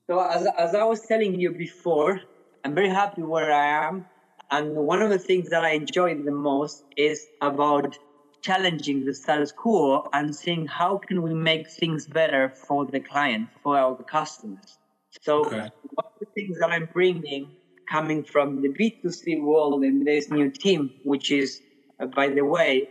So, 0.09 0.21
as, 0.21 0.47
as 0.59 0.75
I 0.75 0.85
was 0.85 1.03
telling 1.03 1.39
you 1.39 1.53
before, 1.53 2.21
I'm 2.65 2.75
very 2.75 2.89
happy 2.89 3.23
where 3.23 3.53
I 3.53 3.87
am. 3.87 4.07
And 4.51 4.75
one 4.75 5.03
of 5.03 5.11
the 5.11 5.19
things 5.19 5.51
that 5.51 5.65
I 5.65 5.73
enjoy 5.73 6.15
the 6.15 6.33
most 6.33 6.85
is 6.97 7.27
about 7.43 7.99
challenging 8.41 9.05
the 9.05 9.15
status 9.15 9.53
quo 9.53 10.09
and 10.13 10.35
seeing 10.35 10.67
how 10.67 10.97
can 10.97 11.23
we 11.23 11.35
make 11.35 11.69
things 11.69 12.07
better 12.07 12.49
for 12.49 12.87
the 12.87 13.01
client, 13.01 13.49
for 13.63 13.77
our 13.77 14.03
customers. 14.05 14.79
So 15.21 15.45
okay. 15.45 15.71
one 15.95 16.07
of 16.07 16.19
the 16.21 16.27
things 16.35 16.59
that 16.61 16.71
I'm 16.71 16.89
bringing 16.93 17.51
coming 17.91 18.25
from 18.25 18.61
the 18.63 18.69
B2C 18.69 19.41
world 19.41 19.85
in 19.85 20.05
this 20.05 20.31
new 20.31 20.51
team, 20.51 20.91
which 21.03 21.31
is, 21.31 21.61
uh, 22.01 22.07
by 22.07 22.29
the 22.29 22.45
way, 22.45 22.89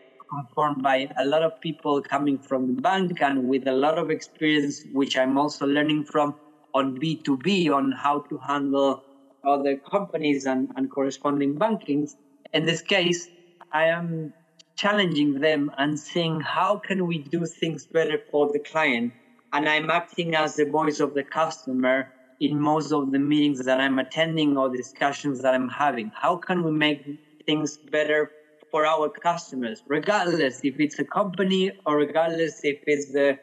formed 0.55 0.81
by 0.83 1.07
a 1.17 1.25
lot 1.25 1.43
of 1.43 1.59
people 1.61 2.01
coming 2.01 2.39
from 2.39 2.67
the 2.67 2.81
bank 2.81 3.21
and 3.21 3.43
with 3.43 3.67
a 3.67 3.71
lot 3.71 3.97
of 3.97 4.09
experience, 4.09 4.83
which 4.91 5.17
I'm 5.17 5.37
also 5.37 5.65
learning 5.65 6.05
from 6.05 6.35
on 6.73 6.95
B2B 6.99 7.69
on 7.69 7.91
how 7.91 8.23
to 8.29 8.37
handle 8.39 9.03
other 9.47 9.77
companies 9.89 10.45
and, 10.45 10.69
and 10.75 10.89
corresponding 10.91 11.55
bankings. 11.55 12.11
In 12.53 12.65
this 12.65 12.81
case, 12.81 13.29
I 13.71 13.85
am 13.85 14.33
challenging 14.77 15.35
them 15.35 15.71
and 15.77 15.97
seeing 15.99 16.39
how 16.41 16.77
can 16.79 17.07
we 17.07 17.19
do 17.19 17.45
things 17.59 17.87
better 17.87 18.19
for 18.31 18.51
the 18.51 18.59
client. 18.59 19.13
And 19.53 19.67
I'm 19.69 19.89
acting 19.89 20.35
as 20.35 20.55
the 20.55 20.65
voice 20.65 20.99
of 20.99 21.13
the 21.13 21.23
customer 21.23 22.11
in 22.39 22.59
most 22.59 22.91
of 22.91 23.11
the 23.11 23.19
meetings 23.19 23.65
that 23.65 23.79
I'm 23.79 23.99
attending 23.99 24.57
or 24.57 24.69
discussions 24.69 25.41
that 25.41 25.53
I'm 25.53 25.69
having. 25.69 26.11
How 26.13 26.37
can 26.37 26.63
we 26.63 26.71
make 26.71 27.03
things 27.45 27.77
better 27.91 28.31
for 28.71 28.85
our 28.85 29.09
customers, 29.09 29.81
regardless 29.87 30.59
if 30.63 30.75
it's 30.79 30.99
a 30.99 31.05
company 31.05 31.71
or 31.85 31.97
regardless 31.97 32.59
if 32.63 32.77
it's 32.85 33.11
the 33.11 33.37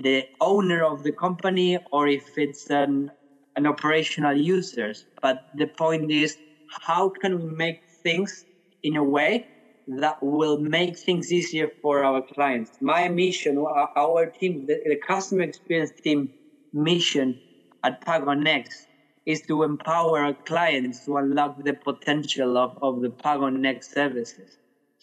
the 0.00 0.24
owner 0.40 0.82
of 0.84 1.02
the 1.04 1.12
company 1.12 1.78
or 1.92 2.08
if 2.08 2.24
it's 2.36 2.68
an 2.70 3.10
an 3.56 3.66
operational 3.66 4.36
users. 4.36 5.06
But 5.22 5.38
the 5.54 5.68
point 5.78 6.10
is, 6.10 6.36
how 6.66 7.10
can 7.20 7.38
we 7.40 7.50
make 7.54 7.80
things 8.02 8.44
in 8.82 8.96
a 8.96 9.04
way 9.04 9.46
that 9.86 10.16
will 10.20 10.58
make 10.58 10.98
things 10.98 11.32
easier 11.32 11.68
for 11.80 12.04
our 12.04 12.22
clients? 12.34 12.72
My 12.80 13.08
mission, 13.08 13.56
our 13.96 14.26
team, 14.38 14.66
the, 14.66 14.78
the 14.84 14.96
customer 15.06 15.42
experience 15.42 15.92
team 16.02 16.30
mission 16.72 17.40
at 17.86 18.04
PagoNxt 18.04 18.86
is 19.26 19.40
to 19.42 19.62
empower 19.62 20.18
our 20.20 20.34
clients 20.44 21.04
to 21.04 21.16
unlock 21.16 21.62
the 21.64 21.74
potential 21.74 22.56
of, 22.58 22.78
of 22.82 23.00
the 23.00 23.10
PagoNxt 23.10 23.84
services. 23.84 24.58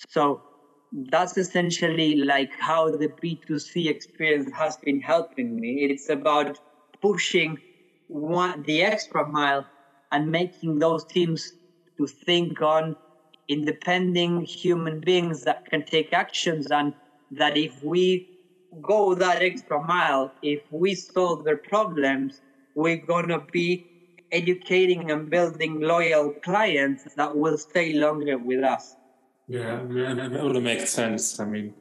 So 0.10 0.44
that's 0.92 1.38
essentially 1.38 2.16
like 2.16 2.52
how 2.60 2.90
the 2.90 3.10
B2C 3.22 3.88
experience 3.88 4.50
has 4.54 4.78
been 4.78 5.00
helping 5.00 5.56
me. 5.56 5.88
It's 5.90 6.10
about 6.10 6.60
pushing 7.02 7.58
one, 8.08 8.64
the 8.64 8.84
extra 8.84 9.28
mile 9.28 9.66
and 10.12 10.30
making 10.30 10.80
those 10.80 11.06
teams 11.06 11.54
to 11.98 12.08
think 12.08 12.62
on 12.62 12.96
independent 13.48 14.50
human 14.50 15.00
beings 15.00 15.44
that 15.44 15.66
can 15.70 15.84
take 15.84 16.14
actions 16.14 16.68
and 16.70 16.94
that 17.32 17.58
if 17.58 17.82
we 17.84 18.28
go 18.82 19.16
that 19.16 19.42
extra 19.42 19.82
mile, 19.84 20.34
if 20.42 20.62
we 20.72 20.96
solve 20.96 21.44
their 21.44 21.58
problems, 21.58 22.42
we're 22.76 22.98
going 22.98 23.30
to 23.30 23.40
be 23.52 23.88
educating 24.32 25.12
and 25.12 25.30
building 25.30 25.80
loyal 25.80 26.34
clients 26.44 27.04
that 27.16 27.36
will 27.36 27.58
stay 27.58 27.94
longer 27.94 28.38
with 28.38 28.64
us. 28.64 28.96
Yeah, 29.48 29.80
and 29.80 30.36
it 30.36 30.44
would 30.44 30.62
make 30.64 30.88
sense. 30.88 31.40
I 31.40 31.46
mean, 31.46 31.74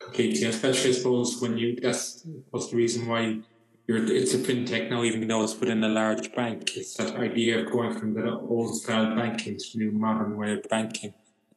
completely, 0.00 0.44
especially 0.44 0.90
I 0.90 0.92
suppose 0.94 1.40
when 1.40 1.58
you 1.58 1.76
that's 1.76 2.26
what's 2.50 2.70
the 2.70 2.76
reason 2.76 3.08
why 3.08 3.40
you're 3.86 4.04
it's 4.06 4.34
a 4.34 4.38
fintech 4.38 4.90
now, 4.90 5.02
even 5.02 5.26
though 5.26 5.42
it's 5.42 5.58
within 5.58 5.82
a 5.84 5.88
large 5.88 6.32
bank. 6.34 6.76
It's 6.76 6.94
that 6.94 7.16
idea 7.16 7.60
of 7.60 7.70
going 7.70 7.98
from 7.98 8.14
the 8.14 8.30
old 8.30 8.76
style 8.76 9.14
banking 9.16 9.58
to 9.58 9.78
new 9.78 9.90
modern 9.90 10.36
way 10.36 10.52
of 10.52 10.62
banking. 10.68 11.12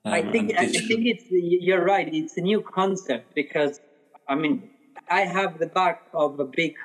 Um, 0.06 0.14
I 0.14 0.22
think 0.32 0.54
I 0.58 0.68
think 0.68 1.06
it's 1.06 1.26
you're 1.30 1.86
right. 1.86 2.12
It's 2.14 2.36
a 2.38 2.42
new 2.42 2.62
concept 2.62 3.36
because 3.36 3.80
I 4.28 4.36
mean 4.36 4.70
I 5.10 5.22
have 5.22 5.60
the 5.60 5.68
back 5.68 6.08
of 6.14 6.40
a 6.40 6.46
big 6.46 6.76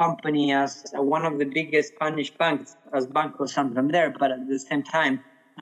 company 0.00 0.52
as 0.52 0.82
one 0.94 1.24
of 1.26 1.38
the 1.38 1.46
biggest 1.46 1.88
Spanish 1.94 2.30
banks 2.38 2.76
as 2.94 3.06
Banco 3.06 3.46
Santander, 3.46 4.12
but 4.18 4.30
at 4.32 4.46
the 4.48 4.58
same 4.58 4.82
time 4.82 5.20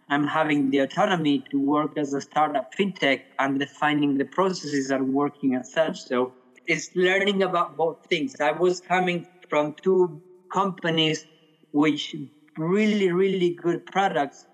I'm 0.09 0.26
having 0.26 0.71
the 0.71 0.78
autonomy 0.80 1.42
to 1.50 1.59
work 1.61 1.92
as 1.97 2.12
a 2.12 2.21
startup 2.21 2.66
fintech 2.78 3.23
and 3.38 3.59
defining 3.59 4.16
the 4.18 4.26
processes 4.26 4.90
and 4.90 5.12
working 5.12 5.54
as 5.54 5.71
such. 5.73 5.99
So 6.00 6.33
it's 6.66 6.88
learning 6.95 7.42
about 7.42 7.76
both 7.76 7.99
things. 8.09 8.35
I 8.40 8.52
was 8.52 8.80
coming 8.80 9.26
from 9.49 9.75
two 9.83 10.21
companies 10.52 11.26
which 11.73 12.14
really, 12.57 13.11
really 13.12 13.50
good 13.54 13.85
products 13.87 14.47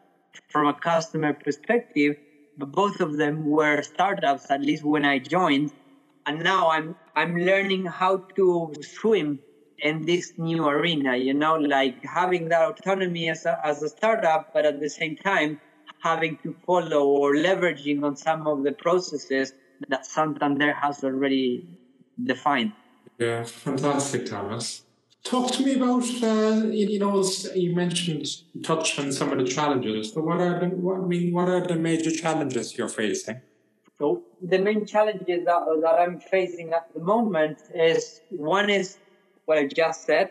from 0.48 0.66
a 0.68 0.74
customer 0.74 1.32
perspective, 1.34 2.16
but 2.56 2.70
both 2.72 3.00
of 3.00 3.16
them 3.16 3.44
were 3.44 3.82
startups, 3.82 4.50
at 4.50 4.60
least 4.60 4.84
when 4.84 5.04
I 5.04 5.18
joined. 5.18 5.72
And 6.26 6.42
now 6.42 6.70
I'm 6.70 6.96
I'm 7.16 7.34
learning 7.36 7.86
how 7.86 8.22
to 8.36 8.72
swim 8.82 9.40
in 9.84 10.06
this 10.06 10.32
new 10.38 10.66
arena, 10.66 11.14
you 11.16 11.34
know, 11.34 11.56
like 11.56 12.02
having 12.04 12.48
that 12.48 12.62
autonomy 12.70 13.28
as 13.28 13.44
a, 13.44 13.60
as 13.64 13.82
a 13.82 13.88
startup, 13.88 14.52
but 14.54 14.64
at 14.64 14.80
the 14.80 14.88
same 14.88 15.14
time, 15.14 15.60
having 16.02 16.38
to 16.42 16.56
follow 16.66 17.04
or 17.04 17.34
leveraging 17.34 18.02
on 18.02 18.16
some 18.16 18.46
of 18.46 18.64
the 18.64 18.72
processes 18.72 19.52
that 19.88 20.06
Santander 20.06 20.72
has 20.72 21.04
already 21.04 21.68
defined. 22.24 22.72
Yeah, 23.18 23.44
fantastic, 23.44 24.26
Thomas. 24.26 24.82
Talk 25.22 25.50
to 25.52 25.62
me 25.62 25.74
about, 25.74 26.04
uh, 26.22 26.66
you 26.66 26.98
know, 26.98 27.22
you 27.54 27.74
mentioned, 27.74 28.26
touched 28.62 28.98
on 28.98 29.12
some 29.12 29.32
of 29.32 29.38
the 29.38 29.44
challenges, 29.44 30.12
but 30.12 30.24
what 30.24 30.40
are 30.40 30.60
the, 30.60 30.66
what, 30.66 31.00
I 31.00 31.04
mean, 31.04 31.32
what 31.32 31.48
are 31.48 31.66
the 31.66 31.76
major 31.76 32.10
challenges 32.10 32.76
you're 32.76 32.88
facing? 32.88 33.40
So 33.98 34.22
the 34.42 34.58
main 34.58 34.86
challenges 34.86 35.44
that, 35.44 35.62
that 35.82 36.00
I'm 36.00 36.20
facing 36.20 36.72
at 36.72 36.92
the 36.94 37.00
moment 37.00 37.58
is 37.74 38.20
one 38.30 38.68
is 38.68 38.98
what 39.46 39.58
I 39.58 39.66
just 39.66 40.04
said. 40.04 40.28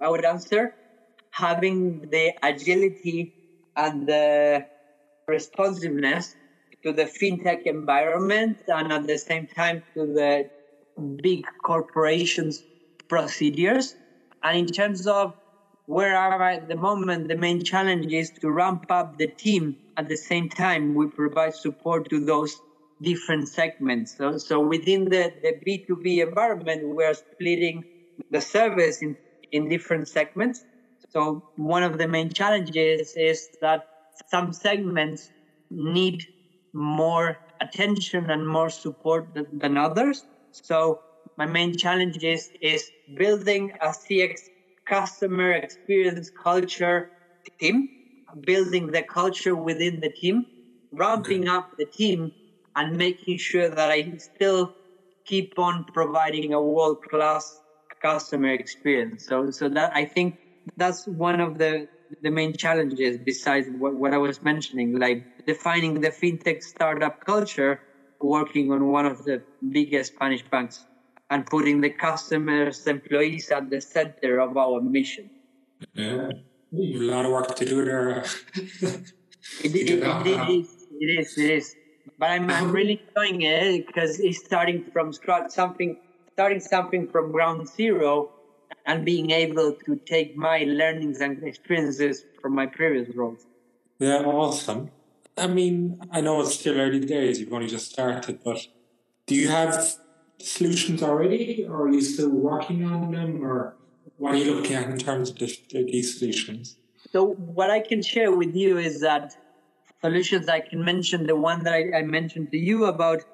I 0.00 0.08
would 0.08 0.24
answer 0.24 0.74
having 1.30 2.00
the 2.10 2.32
agility 2.42 3.30
and 3.76 4.06
the 4.08 4.64
responsiveness 5.28 6.36
to 6.84 6.92
the 6.92 7.04
fintech 7.04 7.62
environment 7.64 8.60
and 8.68 8.92
at 8.92 9.06
the 9.06 9.18
same 9.18 9.46
time 9.46 9.82
to 9.94 10.06
the 10.06 10.44
big 11.22 11.44
corporations 11.64 12.64
procedures 13.08 13.94
and 14.42 14.56
in 14.58 14.66
terms 14.66 15.06
of 15.06 15.32
where 15.86 16.16
I'm 16.16 16.40
at 16.42 16.68
the 16.68 16.76
moment, 16.76 17.28
the 17.28 17.36
main 17.36 17.62
challenge 17.62 18.12
is 18.12 18.30
to 18.40 18.50
ramp 18.50 18.84
up 18.90 19.16
the 19.18 19.28
team 19.38 19.76
at 19.96 20.08
the 20.08 20.16
same 20.16 20.48
time 20.48 20.94
we 20.94 21.06
provide 21.08 21.54
support 21.54 22.08
to 22.10 22.24
those 22.24 22.60
different 23.02 23.48
segments. 23.48 24.14
So, 24.16 24.36
so 24.38 24.60
within 24.60 25.04
the, 25.04 25.30
the 25.42 25.54
B2B 25.64 26.26
environment, 26.26 26.82
we're 26.84 27.14
splitting 27.14 27.84
the 28.36 28.42
service 28.42 28.96
in, 29.02 29.16
in 29.56 29.68
different 29.68 30.08
segments. 30.08 30.58
So 31.12 31.42
one 31.56 31.82
of 31.82 31.98
the 31.98 32.08
main 32.08 32.30
challenges 32.40 33.14
is 33.16 33.48
that 33.60 33.80
some 34.32 34.52
segments 34.52 35.30
need 35.70 36.18
more 36.72 37.38
attention 37.60 38.22
and 38.30 38.46
more 38.56 38.70
support 38.70 39.22
than, 39.34 39.46
than 39.62 39.76
others. 39.78 40.24
So 40.52 41.00
my 41.36 41.46
main 41.46 41.72
challenge 41.76 42.18
is, 42.22 42.50
is 42.60 42.82
building 43.22 43.72
a 43.80 43.88
CX 44.02 44.32
customer 44.86 45.52
experience 45.52 46.30
culture 46.48 47.08
team, 47.60 47.88
building 48.50 48.88
the 48.88 49.02
culture 49.02 49.56
within 49.56 50.00
the 50.00 50.12
team, 50.20 50.44
ramping 50.92 51.48
up 51.48 51.66
the 51.78 51.86
team, 51.86 52.30
and 52.74 52.96
making 52.96 53.38
sure 53.38 53.68
that 53.68 53.90
I 53.90 53.98
still 54.18 54.72
keep 55.24 55.58
on 55.58 55.84
providing 55.92 56.52
a 56.52 56.62
world 56.62 56.98
class 57.10 57.62
customer 58.02 58.52
experience. 58.52 59.26
So, 59.26 59.50
so 59.50 59.68
that 59.70 59.92
I 59.94 60.04
think 60.04 60.38
that's 60.76 61.06
one 61.06 61.40
of 61.40 61.58
the 61.58 61.88
the 62.22 62.30
main 62.30 62.52
challenges 62.52 63.18
besides 63.18 63.66
what, 63.78 63.94
what 63.94 64.14
I 64.14 64.18
was 64.18 64.40
mentioning, 64.42 64.98
like 64.98 65.24
defining 65.44 66.00
the 66.00 66.10
fintech 66.10 66.62
startup 66.62 67.24
culture, 67.24 67.80
working 68.20 68.70
on 68.70 68.86
one 68.86 69.06
of 69.06 69.24
the 69.24 69.42
biggest 69.70 70.12
Spanish 70.14 70.42
banks 70.42 70.84
and 71.30 71.44
putting 71.46 71.80
the 71.80 71.90
customers, 71.90 72.86
employees 72.86 73.50
at 73.50 73.70
the 73.70 73.80
center 73.80 74.38
of 74.38 74.56
our 74.56 74.80
mission. 74.80 75.28
Yeah, 75.94 76.28
a 76.72 76.98
lot 76.98 77.24
of 77.24 77.32
work 77.32 77.54
to 77.56 77.64
do 77.64 77.84
there. 77.84 78.24
it, 78.54 79.04
it, 79.64 79.74
it, 79.74 80.02
it 80.26 80.50
is, 80.50 80.86
it 81.00 81.20
is, 81.20 81.38
it 81.38 81.50
is. 81.50 81.74
But 82.18 82.30
I'm, 82.30 82.48
I'm 82.50 82.70
really 82.70 83.02
enjoying 83.08 83.42
it 83.42 83.86
because 83.86 84.20
it's 84.20 84.38
starting 84.44 84.84
from 84.92 85.12
scratch, 85.12 85.50
something, 85.50 85.96
starting 86.36 86.60
something 86.60 87.08
from 87.08 87.32
ground 87.32 87.66
zero 87.66 88.28
and 88.84 89.06
being 89.06 89.30
able 89.30 89.72
to 89.86 89.96
take 90.04 90.36
my 90.36 90.64
learnings 90.64 91.18
and 91.22 91.42
experiences 91.42 92.26
from 92.42 92.54
my 92.54 92.66
previous 92.66 93.08
roles. 93.16 93.46
Yeah, 93.98 94.18
awesome. 94.18 94.90
I 95.38 95.46
mean, 95.46 95.98
I 96.10 96.20
know 96.20 96.42
it's 96.42 96.54
still 96.60 96.78
early 96.78 97.00
days, 97.00 97.40
you've 97.40 97.54
only 97.54 97.68
just 97.68 97.90
started, 97.90 98.40
but 98.44 98.58
do 99.26 99.34
you 99.34 99.48
have 99.48 99.96
solutions 100.38 101.02
already, 101.02 101.64
or 101.66 101.86
are 101.86 101.92
you 101.92 102.02
still 102.02 102.28
working 102.28 102.84
on 102.84 103.12
them, 103.12 103.42
or 103.42 103.74
what 104.18 104.34
are 104.34 104.36
you 104.36 104.52
looking 104.56 104.76
at 104.76 104.90
in 104.90 104.98
terms 104.98 105.30
of 105.30 105.40
uh, 105.40 105.48
these 105.72 106.18
solutions? 106.18 106.76
So, 107.12 107.28
what 107.56 107.70
I 107.70 107.80
can 107.80 108.02
share 108.02 108.30
with 108.30 108.54
you 108.54 108.76
is 108.76 109.00
that 109.00 109.34
solutions 110.02 110.50
I 110.50 110.60
can 110.60 110.84
mention, 110.84 111.26
the 111.26 111.36
one 111.36 111.64
that 111.64 111.72
I, 111.72 112.00
I 112.00 112.02
mentioned 112.02 112.50
to 112.50 112.58
you 112.58 112.84
about 112.84 113.24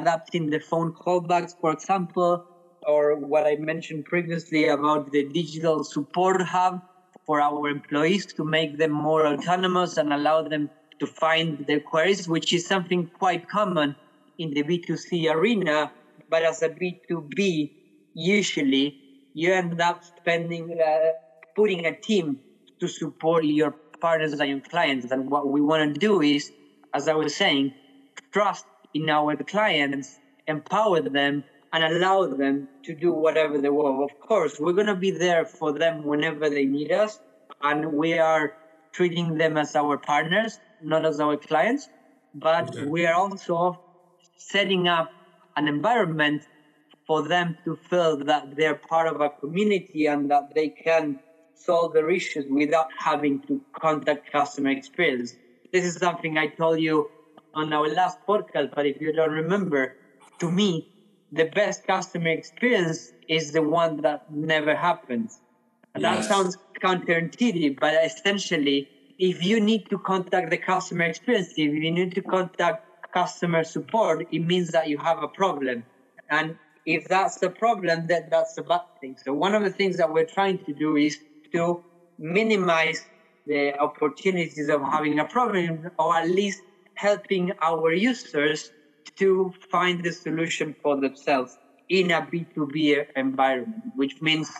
adapting 0.00 0.50
the 0.50 0.60
phone 0.60 0.92
callbacks, 0.92 1.54
for 1.60 1.72
example, 1.72 2.44
or 2.86 3.16
what 3.16 3.46
I 3.46 3.56
mentioned 3.56 4.04
previously 4.04 4.68
about 4.68 5.10
the 5.10 5.24
digital 5.32 5.84
support 5.84 6.42
hub 6.42 6.80
for 7.26 7.40
our 7.40 7.68
employees 7.68 8.26
to 8.36 8.44
make 8.44 8.78
them 8.78 8.92
more 8.92 9.26
autonomous 9.26 9.96
and 9.96 10.12
allow 10.12 10.42
them 10.42 10.70
to 11.00 11.06
find 11.06 11.64
their 11.66 11.80
queries, 11.80 12.28
which 12.28 12.52
is 12.52 12.66
something 12.66 13.08
quite 13.18 13.48
common 13.48 13.96
in 14.38 14.50
the 14.50 14.62
B2C 14.62 15.32
arena 15.32 15.90
but 16.28 16.42
as 16.42 16.62
a 16.62 16.68
B2B, 16.68 17.70
usually 18.14 18.96
you 19.34 19.52
end 19.52 19.80
up 19.80 20.02
spending, 20.04 20.78
uh, 20.80 21.10
putting 21.56 21.86
a 21.86 21.96
team 22.00 22.38
to 22.80 22.88
support 22.88 23.44
your 23.44 23.74
partners 24.00 24.32
and 24.32 24.48
your 24.48 24.60
clients. 24.60 25.10
And 25.10 25.30
what 25.30 25.48
we 25.48 25.60
want 25.60 25.94
to 25.94 25.98
do 25.98 26.22
is, 26.22 26.50
as 26.94 27.08
I 27.08 27.14
was 27.14 27.34
saying, 27.34 27.72
trust 28.32 28.64
in 28.94 29.10
our 29.10 29.36
clients, 29.36 30.20
empower 30.46 31.00
them, 31.00 31.44
and 31.72 31.84
allow 31.84 32.26
them 32.26 32.68
to 32.84 32.94
do 32.94 33.12
whatever 33.12 33.60
they 33.60 33.68
want. 33.68 34.10
Of 34.10 34.18
course, 34.20 34.58
we're 34.60 34.72
going 34.72 34.86
to 34.86 34.94
be 34.94 35.10
there 35.10 35.44
for 35.44 35.72
them 35.72 36.04
whenever 36.04 36.48
they 36.48 36.64
need 36.64 36.92
us, 36.92 37.18
and 37.62 37.92
we 37.92 38.18
are 38.18 38.52
treating 38.92 39.34
them 39.34 39.56
as 39.56 39.74
our 39.74 39.98
partners, 39.98 40.60
not 40.80 41.04
as 41.04 41.18
our 41.18 41.36
clients. 41.36 41.88
But 42.32 42.70
okay. 42.70 42.86
we 42.86 43.06
are 43.06 43.14
also 43.14 43.76
setting 44.36 44.86
up 44.88 45.08
an 45.56 45.68
environment 45.68 46.44
for 47.06 47.26
them 47.26 47.56
to 47.64 47.76
feel 47.90 48.16
that 48.24 48.44
they're 48.56 48.80
part 48.88 49.08
of 49.08 49.20
a 49.20 49.30
community 49.40 50.06
and 50.06 50.30
that 50.30 50.44
they 50.54 50.70
can 50.70 51.18
solve 51.54 51.92
their 51.92 52.10
issues 52.10 52.44
without 52.48 52.86
having 52.98 53.40
to 53.46 53.60
contact 53.80 54.30
customer 54.30 54.70
experience. 54.70 55.36
This 55.72 55.84
is 55.84 55.96
something 55.96 56.38
I 56.38 56.48
told 56.48 56.80
you 56.80 57.10
on 57.54 57.72
our 57.72 57.88
last 57.88 58.18
podcast, 58.28 58.70
but 58.74 58.86
if 58.86 59.00
you 59.00 59.12
don't 59.12 59.32
remember, 59.32 59.94
to 60.40 60.50
me, 60.50 60.86
the 61.32 61.46
best 61.46 61.86
customer 61.86 62.28
experience 62.28 63.12
is 63.28 63.52
the 63.52 63.62
one 63.62 64.02
that 64.02 64.22
never 64.30 64.74
happens. 64.74 65.40
Yes. 65.96 66.02
That 66.02 66.24
sounds 66.24 66.58
counterintuitive, 66.82 67.78
but 67.80 67.94
essentially, 68.04 68.88
if 69.18 69.44
you 69.44 69.60
need 69.60 69.88
to 69.90 69.98
contact 69.98 70.50
the 70.50 70.58
customer 70.58 71.04
experience, 71.04 71.50
if 71.56 71.72
you 71.72 71.90
need 71.90 72.14
to 72.14 72.22
contact 72.22 72.84
customer 73.12 73.62
support, 73.64 74.26
it 74.30 74.40
means 74.40 74.70
that 74.70 74.88
you 74.88 74.98
have 74.98 75.22
a 75.22 75.28
problem. 75.28 75.84
And 76.30 76.56
if 76.84 77.04
that's 77.08 77.38
the 77.38 77.50
problem, 77.50 78.06
then 78.08 78.28
that's 78.30 78.58
a 78.58 78.62
bad 78.62 78.82
thing. 79.00 79.16
So 79.24 79.32
one 79.32 79.54
of 79.54 79.62
the 79.62 79.70
things 79.70 79.96
that 79.98 80.12
we're 80.12 80.26
trying 80.26 80.58
to 80.64 80.72
do 80.72 80.96
is 80.96 81.16
to 81.52 81.82
minimize 82.18 83.00
the 83.46 83.78
opportunities 83.78 84.68
of 84.68 84.82
having 84.82 85.18
a 85.18 85.24
problem 85.24 85.88
or 85.98 86.16
at 86.16 86.28
least 86.28 86.62
helping 86.96 87.52
our 87.62 87.92
users 87.92 88.72
to 89.16 89.52
find 89.70 90.02
the 90.02 90.12
solution 90.12 90.74
for 90.82 91.00
themselves 91.00 91.58
in 91.88 92.10
a 92.10 92.22
B2B 92.22 93.06
environment, 93.16 93.82
which 93.94 94.20
means 94.20 94.50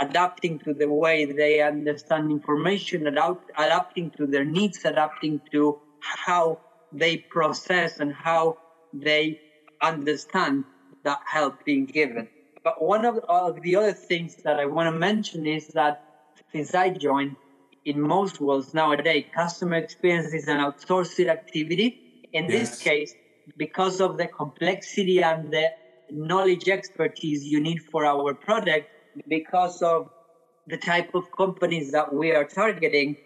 adapting 0.00 0.58
to 0.60 0.74
the 0.74 0.88
way 0.90 1.24
they 1.24 1.60
understand 1.60 2.30
information, 2.30 3.06
adapt, 3.06 3.50
adapting 3.56 4.10
to 4.16 4.26
their 4.26 4.44
needs, 4.44 4.84
adapting 4.84 5.40
to 5.52 5.78
how 6.00 6.60
they 6.92 7.18
process 7.30 7.98
and 8.00 8.12
how 8.12 8.58
they 8.92 9.38
understand 9.82 10.64
that 11.04 11.18
help 11.26 11.56
being 11.64 11.86
given. 11.86 12.28
But 12.62 12.82
one 12.82 13.04
of, 13.04 13.18
of 13.28 13.60
the 13.60 13.76
other 13.76 13.92
things 13.92 14.36
that 14.44 14.58
I 14.58 14.66
want 14.66 14.92
to 14.92 14.98
mention 14.98 15.46
is 15.46 15.68
that 15.68 15.98
since 16.52 16.74
I 16.74 16.90
joined, 16.90 17.36
in 17.84 18.00
most 18.00 18.40
worlds 18.40 18.72
nowadays, 18.74 19.26
customer 19.34 19.76
experience 19.76 20.32
is 20.32 20.48
an 20.48 20.58
outsourced 20.58 21.28
activity. 21.28 22.28
In 22.32 22.44
yes. 22.44 22.52
this 22.52 22.78
case, 22.80 23.14
because 23.56 24.00
of 24.00 24.16
the 24.16 24.26
complexity 24.26 25.22
and 25.22 25.52
the 25.52 25.70
knowledge 26.10 26.68
expertise 26.68 27.44
you 27.44 27.60
need 27.60 27.82
for 27.82 28.04
our 28.04 28.34
product, 28.34 28.88
because 29.28 29.82
of 29.82 30.10
the 30.66 30.76
type 30.76 31.14
of 31.14 31.24
companies 31.36 31.92
that 31.92 32.12
we 32.12 32.32
are 32.32 32.44
targeting, 32.44 33.16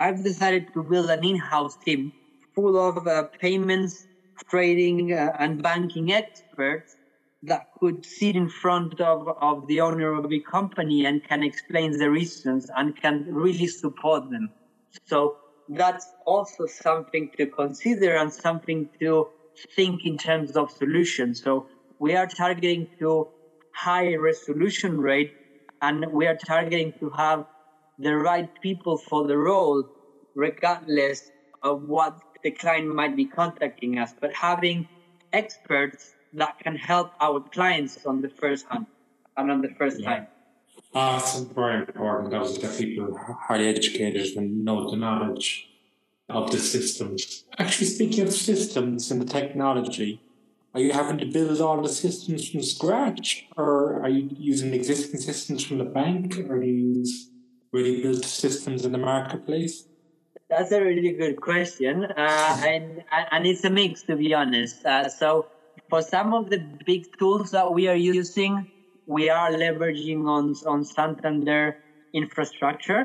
I've 0.00 0.22
decided 0.22 0.72
to 0.74 0.82
build 0.82 1.10
an 1.10 1.24
in-house 1.24 1.76
team 1.84 2.12
full 2.54 2.76
of 2.76 3.06
uh, 3.06 3.24
payments, 3.40 4.06
trading, 4.50 5.12
uh, 5.12 5.36
and 5.38 5.62
banking 5.62 6.12
experts 6.12 6.96
that 7.42 7.66
could 7.78 8.04
sit 8.04 8.34
in 8.36 8.48
front 8.48 9.00
of, 9.00 9.28
of 9.40 9.66
the 9.68 9.80
owner 9.80 10.14
of 10.14 10.32
a 10.32 10.40
company 10.40 11.06
and 11.06 11.22
can 11.22 11.42
explain 11.42 11.96
the 11.96 12.10
reasons 12.10 12.70
and 12.76 12.96
can 13.00 13.26
really 13.28 13.66
support 13.66 14.28
them. 14.30 14.50
So 15.06 15.36
that's 15.68 16.06
also 16.26 16.66
something 16.66 17.30
to 17.36 17.46
consider 17.46 18.16
and 18.16 18.32
something 18.32 18.88
to 19.00 19.28
think 19.76 20.04
in 20.04 20.18
terms 20.18 20.56
of 20.56 20.70
solutions. 20.70 21.42
So 21.42 21.68
we 21.98 22.16
are 22.16 22.26
targeting 22.26 22.88
to 22.98 23.28
high 23.72 24.14
resolution 24.16 24.98
rate 24.98 25.36
and 25.80 26.06
we 26.10 26.26
are 26.26 26.36
targeting 26.36 26.92
to 26.98 27.10
have 27.10 27.44
the 27.98 28.16
right 28.16 28.48
people 28.62 28.98
for 28.98 29.26
the 29.26 29.36
role 29.36 29.84
regardless 30.34 31.30
of 31.62 31.82
what 31.82 32.16
the 32.42 32.50
client 32.52 32.94
might 32.94 33.16
be 33.16 33.26
contacting 33.26 33.98
us, 33.98 34.12
but 34.20 34.32
having 34.34 34.88
experts 35.32 36.14
that 36.34 36.58
can 36.60 36.76
help 36.76 37.12
our 37.20 37.40
clients 37.40 38.04
on 38.06 38.20
the 38.20 38.28
first 38.28 38.66
hand 38.70 38.86
and 39.36 39.50
on 39.50 39.62
the 39.62 39.68
first 39.78 40.00
yeah. 40.00 40.10
time. 40.10 40.26
Awesome, 40.94 41.48
very 41.54 41.80
important. 41.80 42.30
That 42.30 42.40
was 42.40 42.58
that 42.58 42.78
people 42.78 43.14
are 43.14 43.38
highly 43.48 43.68
educated 43.68 44.36
and 44.36 44.64
know 44.64 44.90
the 44.90 44.96
knowledge 44.96 45.68
of 46.28 46.50
the 46.50 46.58
systems. 46.58 47.44
Actually, 47.58 47.86
speaking 47.86 48.24
of 48.24 48.32
systems 48.32 49.10
and 49.10 49.20
the 49.20 49.26
technology, 49.26 50.20
are 50.74 50.80
you 50.80 50.92
having 50.92 51.18
to 51.18 51.26
build 51.26 51.60
all 51.60 51.80
the 51.82 51.88
systems 51.88 52.48
from 52.48 52.62
scratch, 52.62 53.46
or 53.56 54.00
are 54.02 54.08
you 54.08 54.28
using 54.38 54.74
existing 54.74 55.20
systems 55.20 55.64
from 55.64 55.78
the 55.78 55.84
bank, 55.84 56.38
or 56.48 56.60
do 56.60 56.66
you 56.66 56.98
use 56.98 57.30
really 57.72 58.02
built 58.02 58.24
systems 58.24 58.84
in 58.84 58.92
the 58.92 58.98
marketplace? 58.98 59.84
That's 60.50 60.72
a 60.72 60.80
really 60.80 61.12
good 61.12 61.40
question, 61.40 62.04
uh, 62.04 62.62
and 62.66 63.04
and 63.10 63.46
it's 63.46 63.64
a 63.64 63.70
mix, 63.70 64.02
to 64.04 64.16
be 64.16 64.32
honest. 64.34 64.84
Uh, 64.84 65.08
so, 65.08 65.46
for 65.90 66.02
some 66.02 66.34
of 66.34 66.50
the 66.50 66.58
big 66.86 67.04
tools 67.18 67.50
that 67.50 67.72
we 67.72 67.88
are 67.88 67.96
using, 67.96 68.66
we 69.06 69.28
are 69.30 69.50
leveraging 69.50 70.26
on 70.26 70.54
on 70.66 70.84
Santander 70.84 71.74
infrastructure, 72.12 73.04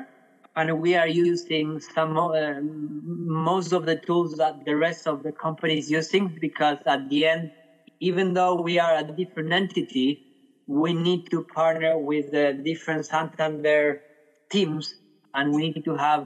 and 0.55 0.79
we 0.79 0.95
are 0.95 1.07
using 1.07 1.79
some 1.95 2.17
uh, 2.17 2.59
most 2.61 3.71
of 3.73 3.85
the 3.85 3.97
tools 4.05 4.33
that 4.37 4.53
the 4.65 4.75
rest 4.75 5.07
of 5.07 5.23
the 5.23 5.31
company 5.33 5.77
is 5.77 5.89
using 5.89 6.29
because 6.39 6.77
at 6.85 7.07
the 7.09 7.25
end, 7.25 7.51
even 7.99 8.33
though 8.33 8.55
we 8.61 8.79
are 8.79 8.97
a 8.97 9.03
different 9.03 9.51
entity, 9.53 10.19
we 10.67 10.93
need 10.93 11.21
to 11.31 11.43
partner 11.55 11.97
with 11.97 12.31
the 12.31 12.53
different 12.63 13.05
Santander 13.05 13.97
teams, 14.51 14.95
and 15.33 15.51
we 15.53 15.69
need 15.71 15.83
to 15.85 15.95
have 15.95 16.25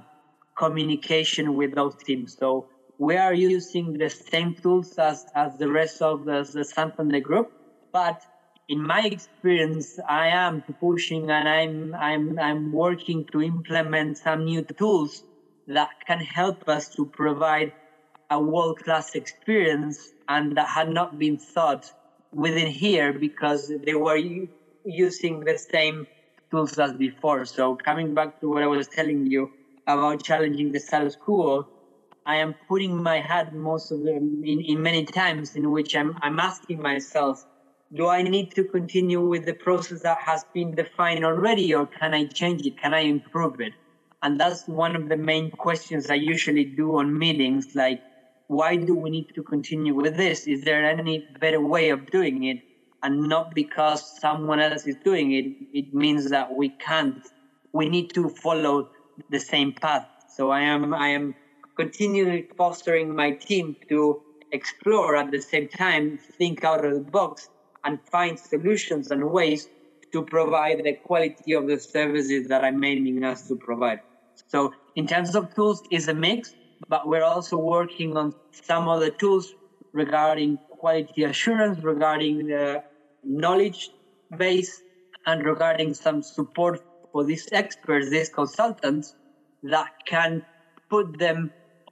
communication 0.57 1.53
with 1.55 1.73
those 1.75 1.95
teams. 2.05 2.35
So 2.39 2.65
we 2.97 3.15
are 3.15 3.33
using 3.33 3.93
the 3.93 4.09
same 4.09 4.55
tools 4.55 4.93
as, 4.97 5.25
as 5.35 5.57
the 5.57 5.69
rest 5.69 6.01
of 6.01 6.25
the, 6.25 6.49
the 6.53 6.65
Santander 6.65 7.19
group, 7.19 7.51
but 7.93 8.21
in 8.67 8.81
my 8.85 9.01
experience, 9.03 9.97
I 10.07 10.27
am 10.27 10.61
pushing 10.79 11.29
and 11.29 11.47
I'm, 11.47 11.95
I'm, 11.95 12.39
I'm 12.39 12.71
working 12.71 13.25
to 13.31 13.41
implement 13.41 14.17
some 14.17 14.43
new 14.45 14.63
tools 14.77 15.23
that 15.67 15.89
can 16.05 16.19
help 16.19 16.67
us 16.67 16.89
to 16.95 17.05
provide 17.05 17.71
a 18.29 18.41
world 18.41 18.79
class 18.83 19.15
experience 19.15 20.11
and 20.27 20.57
that 20.57 20.67
had 20.67 20.89
not 20.89 21.17
been 21.17 21.37
thought 21.37 21.85
within 22.31 22.67
here 22.67 23.13
because 23.13 23.71
they 23.85 23.93
were 23.93 24.19
using 24.83 25.39
the 25.41 25.57
same 25.57 26.07
tools 26.51 26.77
as 26.77 26.93
before. 26.93 27.45
So 27.45 27.75
coming 27.75 28.13
back 28.13 28.39
to 28.41 28.49
what 28.49 28.63
I 28.63 28.67
was 28.67 28.87
telling 28.87 29.25
you 29.27 29.51
about 29.85 30.23
challenging 30.23 30.71
the 30.71 30.79
status 30.79 31.15
quo, 31.15 31.67
I 32.27 32.37
am 32.37 32.55
putting 32.69 33.03
my 33.03 33.21
head 33.21 33.53
most 33.53 33.91
of 33.91 34.03
the 34.03 34.15
in, 34.15 34.61
in 34.65 34.83
many 34.83 35.05
times 35.05 35.55
in 35.55 35.71
which 35.71 35.95
I'm, 35.95 36.13
I'm 36.21 36.39
asking 36.39 36.81
myself, 36.81 37.43
do 37.95 38.07
I 38.09 38.23
need 38.23 38.51
to 38.55 38.65
continue 38.65 39.21
with 39.21 39.45
the 39.45 39.55
process 39.55 40.03
that 40.03 40.19
has 40.25 40.43
been 40.53 40.75
defined 40.75 41.25
already 41.25 41.73
or 41.73 41.87
can 41.87 42.13
I 42.13 42.27
change 42.27 42.61
it? 42.65 42.77
Can 42.77 42.93
I 42.93 43.01
improve 43.01 43.61
it? 43.61 43.73
And 44.23 44.39
that's 44.39 44.67
one 44.67 44.95
of 44.95 45.09
the 45.09 45.17
main 45.17 45.51
questions 45.51 46.11
I 46.11 46.15
usually 46.15 46.65
do 46.65 46.97
on 46.97 47.17
meetings. 47.17 47.67
Like, 47.75 48.01
why 48.47 48.77
do 48.77 48.95
we 48.95 49.09
need 49.11 49.27
to 49.35 49.43
continue 49.43 49.95
with 49.95 50.17
this? 50.17 50.47
Is 50.47 50.63
there 50.63 50.85
any 50.85 51.25
better 51.39 51.61
way 51.61 51.89
of 51.91 52.05
doing 52.07 52.43
it? 52.43 52.59
And 53.03 53.29
not 53.29 53.53
because 53.55 54.13
someone 54.21 54.59
else 54.59 54.85
is 54.87 54.97
doing 55.03 55.31
it, 55.33 55.45
it 55.73 55.93
means 55.93 56.29
that 56.31 56.53
we 56.53 56.71
can't. 56.79 57.25
We 57.73 57.89
need 57.89 58.13
to 58.15 58.29
follow 58.43 58.89
the 59.29 59.39
same 59.39 59.73
path. 59.81 60.05
So 60.27 60.51
I 60.51 60.61
am, 60.61 60.93
I 60.93 61.09
am 61.09 61.35
continually 61.77 62.47
fostering 62.57 63.15
my 63.15 63.31
team 63.31 63.75
to 63.89 64.21
explore 64.51 65.15
at 65.15 65.31
the 65.31 65.41
same 65.41 65.67
time, 65.67 66.17
think 66.37 66.63
out 66.63 66.83
of 66.83 66.93
the 66.93 67.11
box 67.11 67.49
and 67.83 67.99
find 68.11 68.37
solutions 68.37 69.11
and 69.11 69.23
ways 69.31 69.69
to 70.11 70.23
provide 70.23 70.83
the 70.83 70.93
quality 70.93 71.53
of 71.53 71.67
the 71.67 71.79
services 71.79 72.47
that 72.47 72.63
I'm 72.63 72.83
aiming 72.83 73.23
us 73.23 73.47
to 73.49 73.55
provide. 73.55 73.99
So 74.47 74.73
in 74.95 75.05
terms 75.07 75.35
of 75.35 75.53
tools, 75.53 75.83
it's 75.91 76.07
a 76.07 76.13
mix, 76.13 76.55
but 76.87 77.07
we're 77.07 77.23
also 77.23 77.57
working 77.57 78.17
on 78.17 78.33
some 78.51 78.87
other 78.87 79.09
tools 79.09 79.53
regarding 79.93 80.57
quality 80.69 81.23
assurance, 81.23 81.83
regarding 81.83 82.47
the 82.47 82.83
knowledge 83.23 83.91
base, 84.37 84.81
and 85.25 85.45
regarding 85.45 85.93
some 85.93 86.23
support 86.23 86.81
for 87.11 87.25
these 87.25 87.49
experts, 87.51 88.09
these 88.09 88.29
consultants 88.29 89.13
that 89.63 89.91
can 90.05 90.41
put 90.89 91.19
them 91.19 91.51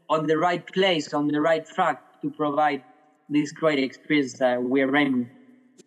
on 0.09 0.27
the 0.27 0.37
right 0.37 0.65
place, 0.73 1.13
on 1.13 1.27
the 1.27 1.41
right 1.41 1.65
track 1.65 2.01
to 2.21 2.29
provide 2.29 2.83
this 3.29 3.51
great 3.51 3.79
experience 3.79 4.33
that 4.33 4.61
we're 4.61 4.95
aiming 4.95 5.29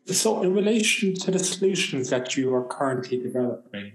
so, 0.06 0.42
in 0.42 0.54
relation 0.54 1.14
to 1.14 1.30
the 1.30 1.38
solutions 1.38 2.08
that 2.10 2.36
you 2.36 2.54
are 2.54 2.64
currently 2.64 3.18
developing, 3.18 3.92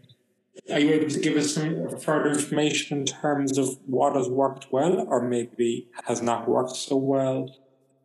are 0.71 0.79
you 0.79 0.91
able 0.91 1.09
to 1.09 1.19
give 1.19 1.35
us 1.35 1.55
some 1.55 1.97
further 1.97 2.29
information 2.29 2.99
in 2.99 3.05
terms 3.05 3.57
of 3.57 3.79
what 3.87 4.15
has 4.15 4.29
worked 4.29 4.71
well 4.71 5.07
or 5.09 5.27
maybe 5.27 5.89
has 6.05 6.21
not 6.21 6.47
worked 6.47 6.75
so 6.75 6.97
well 6.97 7.55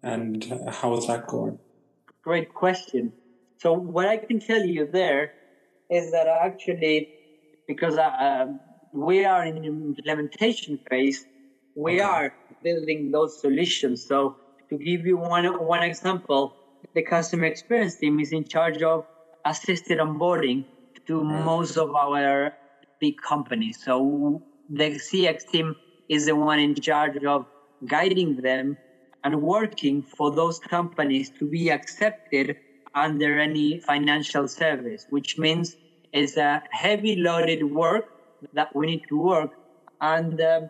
and 0.03 0.45
how 0.71 0.97
is 0.97 1.07
that 1.07 1.27
going? 1.27 1.59
Great 2.23 2.55
question. 2.55 3.13
So, 3.59 3.75
what 3.75 4.09
I 4.09 4.17
can 4.17 4.41
tell 4.41 4.65
you 4.65 4.89
there 4.91 5.33
is 5.91 6.11
that 6.13 6.27
actually, 6.27 7.11
because 7.67 7.99
uh, 7.99 8.47
we 8.93 9.27
are 9.27 9.45
in 9.45 9.57
the 9.57 9.69
implementation 9.69 10.79
phase, 10.89 11.27
we 11.79 12.01
are 12.01 12.33
building 12.63 13.11
those 13.13 13.41
solutions. 13.41 14.05
So, 14.07 14.37
to 14.71 14.77
give 14.77 15.07
you 15.07 15.17
one, 15.17 15.45
one 15.45 15.83
example, 15.83 16.53
the 16.95 17.03
customer 17.03 17.45
experience 17.47 17.97
team 17.97 18.19
is 18.21 18.33
in 18.33 18.45
charge 18.45 18.83
of 18.83 19.05
assisted 19.45 19.99
onboarding 19.99 20.65
to 21.07 21.23
most 21.25 21.77
of 21.77 21.95
our 21.95 22.53
big 23.01 23.15
companies. 23.27 23.79
So 23.85 24.43
the 24.69 24.99
CX 24.99 25.47
team 25.53 25.75
is 26.09 26.27
the 26.27 26.37
one 26.37 26.59
in 26.59 26.75
charge 26.75 27.23
of 27.25 27.47
guiding 27.87 28.37
them 28.37 28.77
and 29.25 29.41
working 29.41 30.03
for 30.17 30.35
those 30.35 30.59
companies 30.59 31.31
to 31.39 31.47
be 31.49 31.71
accepted 31.71 32.57
under 32.95 33.39
any 33.39 33.81
financial 33.87 34.49
service, 34.49 35.07
which 35.09 35.39
means 35.39 35.77
it's 36.13 36.37
a 36.37 36.63
heavy 36.71 37.17
loaded 37.17 37.63
work 37.65 38.05
that 38.53 38.69
we 38.75 38.87
need 38.87 39.03
to 39.09 39.19
work. 39.19 39.51
And 40.01 40.41
uh, 40.41 40.61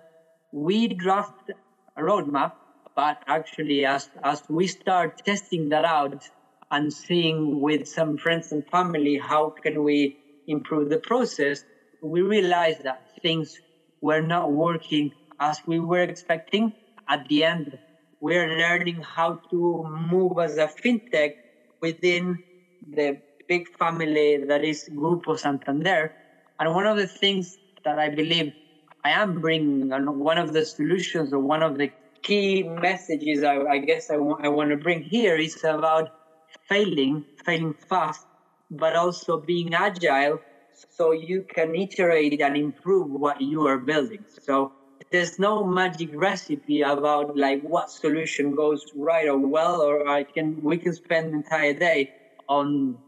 we 0.53 0.89
draft 0.89 1.51
a 1.97 2.01
roadmap 2.03 2.53
but 2.95 3.19
actually, 3.29 3.85
as, 3.85 4.09
as 4.25 4.43
we 4.49 4.67
start 4.67 5.13
testing 5.25 5.69
that 5.69 5.85
out 5.85 6.21
and 6.71 6.93
seeing 6.93 7.61
with 7.61 7.87
some 7.87 8.17
friends 8.17 8.51
and 8.51 8.65
family 8.73 9.19
how 9.23 9.53
can 9.63 9.85
we 9.85 10.17
improve 10.49 10.89
the 10.91 10.99
process, 10.99 11.63
we 12.03 12.23
realized 12.23 12.83
that 12.83 12.99
things 13.23 13.55
were 14.01 14.21
not 14.21 14.51
working 14.53 15.13
as 15.39 15.61
we 15.67 15.79
were 15.79 16.03
expecting. 16.03 16.73
At 17.09 17.21
the 17.29 17.45
end, 17.45 17.79
we're 18.21 18.59
learning 18.59 19.03
how 19.03 19.39
to 19.51 19.85
move 20.11 20.39
as 20.41 20.57
a 20.57 20.69
fintech 20.85 21.35
within 21.81 22.39
the 22.87 23.17
big 23.47 23.63
family 23.79 24.39
that 24.49 24.65
is 24.65 24.89
Grupo 24.93 25.39
Santander. 25.39 26.11
And 26.59 26.75
one 26.75 26.87
of 26.87 26.97
the 26.97 27.07
things 27.07 27.59
that 27.85 27.99
I 27.99 28.09
believe 28.09 28.53
I 29.09 29.13
am 29.23 29.41
bringing, 29.41 29.91
and 29.91 30.07
one 30.19 30.37
of 30.37 30.53
the 30.53 30.67
solutions 30.67 31.33
or 31.33 31.39
one 31.41 31.63
of 31.63 31.79
the 31.79 31.91
key 32.23 32.63
messages 32.63 33.43
I, 33.43 33.57
I 33.57 33.79
guess 33.79 34.11
I, 34.11 34.19
want 34.19 34.71
to 34.71 34.77
bring 34.77 35.01
here 35.03 35.37
is 35.37 35.57
about 35.65 36.11
failing, 36.69 37.25
failing 37.43 37.73
fast, 37.89 38.27
but 38.71 38.95
also 38.97 39.41
being 39.41 39.73
agile 39.73 40.43
so 40.91 41.13
you 41.13 41.47
can 41.55 41.75
iterate 41.75 42.43
and 42.43 42.55
improve 42.55 43.09
what 43.11 43.41
you 43.41 43.67
are 43.67 43.79
building. 43.79 44.25
So 44.29 44.73
there's 45.11 45.39
no 45.39 45.65
magic 45.65 46.11
recipe 46.13 46.83
about 46.83 47.35
like 47.35 47.63
what 47.63 47.91
solution 47.91 48.55
goes 48.55 48.85
right 48.95 49.27
or 49.27 49.39
well, 49.39 49.81
or 49.81 50.07
I 50.07 50.25
can 50.25 50.61
we 50.61 50.77
can 50.77 50.93
spend 50.93 51.33
the 51.33 51.37
entire 51.39 51.73
day 51.73 52.11
on 52.47 52.99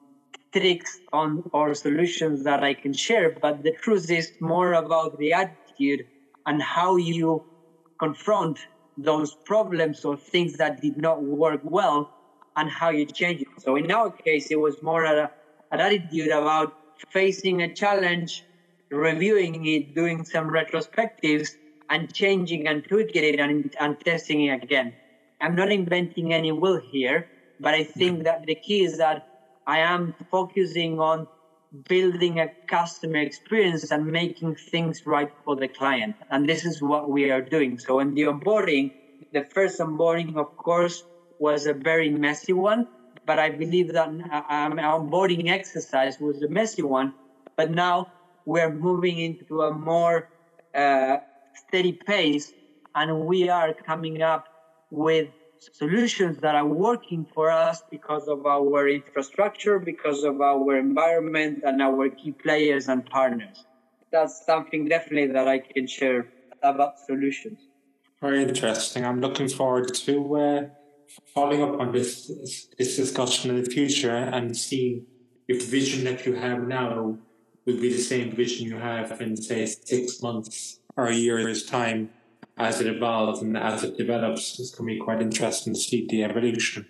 tricks 0.52 1.00
on 1.12 1.42
or 1.52 1.74
solutions 1.74 2.44
that 2.44 2.64
I 2.64 2.74
can 2.74 2.94
share. 2.94 3.30
But 3.42 3.62
the 3.62 3.72
truth 3.82 4.10
is 4.10 4.32
more 4.40 4.72
about 4.72 5.18
the 5.18 5.34
and 6.46 6.62
how 6.62 6.96
you 6.96 7.42
confront 7.98 8.58
those 8.96 9.34
problems 9.46 10.04
or 10.04 10.16
things 10.16 10.54
that 10.54 10.80
did 10.80 10.96
not 10.96 11.22
work 11.22 11.60
well 11.62 12.10
and 12.56 12.70
how 12.70 12.90
you 12.90 13.06
change 13.06 13.40
it. 13.40 13.48
So 13.58 13.76
in 13.76 13.90
our 13.90 14.10
case, 14.24 14.50
it 14.50 14.60
was 14.60 14.76
more 14.82 15.04
a, 15.04 15.30
an 15.70 15.80
attitude 15.80 16.28
about 16.30 16.72
facing 17.10 17.62
a 17.62 17.72
challenge, 17.72 18.44
reviewing 18.90 19.64
it, 19.66 19.94
doing 19.94 20.24
some 20.24 20.50
retrospectives, 20.50 21.48
and 21.88 22.12
changing 22.14 22.66
and 22.68 22.84
tweaking 22.88 23.24
it 23.24 23.40
and, 23.40 23.72
and 23.80 23.96
testing 24.04 24.42
it 24.42 24.62
again. 24.62 24.96
I'm 25.40 25.54
not 25.54 25.72
inventing 25.72 26.32
any 26.32 26.52
wheel 26.52 26.78
here, 26.82 27.26
but 27.58 27.74
I 27.74 27.84
think 27.84 28.24
that 28.24 28.40
the 28.46 28.56
key 28.56 28.84
is 28.84 28.98
that 28.98 29.22
I 29.66 29.78
am 29.78 30.12
focusing 30.30 31.00
on 31.00 31.26
building 31.88 32.38
a 32.40 32.48
customer 32.68 33.18
experience 33.18 33.90
and 33.90 34.06
making 34.06 34.56
things 34.70 35.00
right 35.06 35.28
for 35.44 35.56
the 35.56 35.68
client. 35.68 36.16
And 36.30 36.48
this 36.48 36.64
is 36.64 36.80
what 36.82 37.08
we 37.10 37.30
are 37.30 37.42
doing. 37.42 37.78
So 37.78 38.00
in 38.00 38.14
the 38.14 38.22
onboarding, 38.22 38.90
the 39.32 39.44
first 39.54 39.78
onboarding, 39.80 40.36
of 40.36 40.46
course, 40.56 41.04
was 41.38 41.66
a 41.66 41.74
very 41.74 42.10
messy 42.10 42.52
one, 42.52 42.86
but 43.24 43.38
I 43.38 43.50
believe 43.50 43.92
that 43.92 44.08
um, 44.08 44.78
our 44.78 45.00
onboarding 45.00 45.48
exercise 45.48 46.16
was 46.20 46.42
a 46.42 46.48
messy 46.48 46.82
one. 46.82 47.12
But 47.56 47.70
now 47.70 48.06
we're 48.44 48.72
moving 48.72 49.18
into 49.18 49.62
a 49.62 49.72
more 49.72 50.28
uh, 50.74 51.18
steady 51.54 51.98
pace 52.06 52.52
and 52.94 53.20
we 53.26 53.48
are 53.48 53.72
coming 53.86 54.22
up 54.22 54.44
with 54.90 55.28
solutions 55.60 56.38
that 56.38 56.54
are 56.54 56.66
working 56.66 57.26
for 57.34 57.50
us 57.50 57.82
because 57.90 58.28
of 58.28 58.46
our 58.46 58.88
infrastructure, 58.88 59.78
because 59.78 60.24
of 60.24 60.40
our 60.40 60.78
environment 60.78 61.62
and 61.64 61.82
our 61.82 62.08
key 62.08 62.32
players 62.32 62.88
and 62.88 63.04
partners. 63.06 63.66
That's 64.10 64.44
something 64.44 64.88
definitely 64.88 65.32
that 65.32 65.46
I 65.46 65.58
can 65.58 65.86
share 65.86 66.28
about 66.62 66.98
solutions. 66.98 67.58
Very 68.20 68.42
interesting. 68.42 69.04
I'm 69.04 69.20
looking 69.20 69.48
forward 69.48 69.94
to 69.94 70.36
uh, 70.36 70.62
following 71.34 71.62
up 71.62 71.80
on 71.80 71.92
this 71.92 72.26
this 72.78 72.96
discussion 72.96 73.50
in 73.50 73.62
the 73.62 73.70
future 73.70 74.10
and 74.36 74.56
seeing 74.56 75.06
if 75.48 75.60
the 75.60 75.66
vision 75.66 76.04
that 76.04 76.26
you 76.26 76.34
have 76.34 76.66
now 76.66 77.16
will 77.66 77.80
be 77.80 77.92
the 77.92 78.04
same 78.12 78.34
vision 78.34 78.66
you 78.66 78.76
have 78.76 79.20
in 79.20 79.36
say 79.36 79.66
six 79.66 80.22
months 80.22 80.80
or 80.96 81.06
a 81.06 81.14
year's 81.14 81.64
time 81.64 82.10
as 82.56 82.80
it 82.80 82.86
evolves 82.86 83.42
and 83.42 83.56
as 83.56 83.84
it 83.84 83.96
develops. 83.96 84.58
It's 84.58 84.74
going 84.74 84.88
to 84.88 84.94
be 84.94 85.00
quite 85.00 85.20
interesting 85.20 85.74
to 85.74 85.80
see 85.80 86.06
the 86.08 86.24
evolution. 86.24 86.86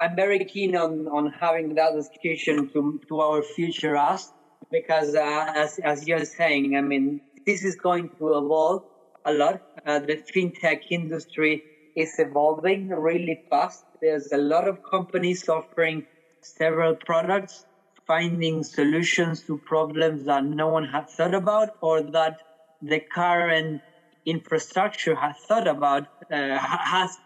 I'm 0.00 0.14
very 0.14 0.44
keen 0.44 0.76
on, 0.76 1.06
on 1.08 1.32
having 1.40 1.74
that 1.76 1.94
discussion 1.94 2.68
to, 2.70 3.00
to 3.08 3.20
our 3.20 3.42
future 3.42 3.96
us 3.96 4.32
because 4.70 5.14
uh, 5.14 5.52
as, 5.54 5.78
as 5.78 6.06
you're 6.06 6.24
saying, 6.24 6.76
I 6.76 6.82
mean, 6.82 7.20
this 7.46 7.64
is 7.64 7.76
going 7.76 8.10
to 8.18 8.36
evolve 8.36 8.84
a 9.24 9.32
lot. 9.32 9.62
Uh, 9.86 10.00
the 10.00 10.16
fintech 10.16 10.82
industry 10.90 11.62
is 11.94 12.14
evolving 12.18 12.88
really 12.88 13.42
fast. 13.48 13.84
There's 14.02 14.32
a 14.32 14.36
lot 14.36 14.68
of 14.68 14.82
companies 14.82 15.48
offering 15.48 16.06
several 16.42 16.94
products, 16.94 17.64
finding 18.06 18.62
solutions 18.62 19.42
to 19.44 19.58
problems 19.58 20.24
that 20.24 20.44
no 20.44 20.68
one 20.68 20.84
had 20.84 21.08
thought 21.08 21.34
about 21.34 21.70
or 21.80 22.02
that 22.02 22.38
the 22.82 23.00
current 23.00 23.80
infrastructure 24.26 25.14
has 25.16 25.36
thought 25.48 25.68
about, 25.68 26.04
uh, 26.32 26.58
has 26.58 27.18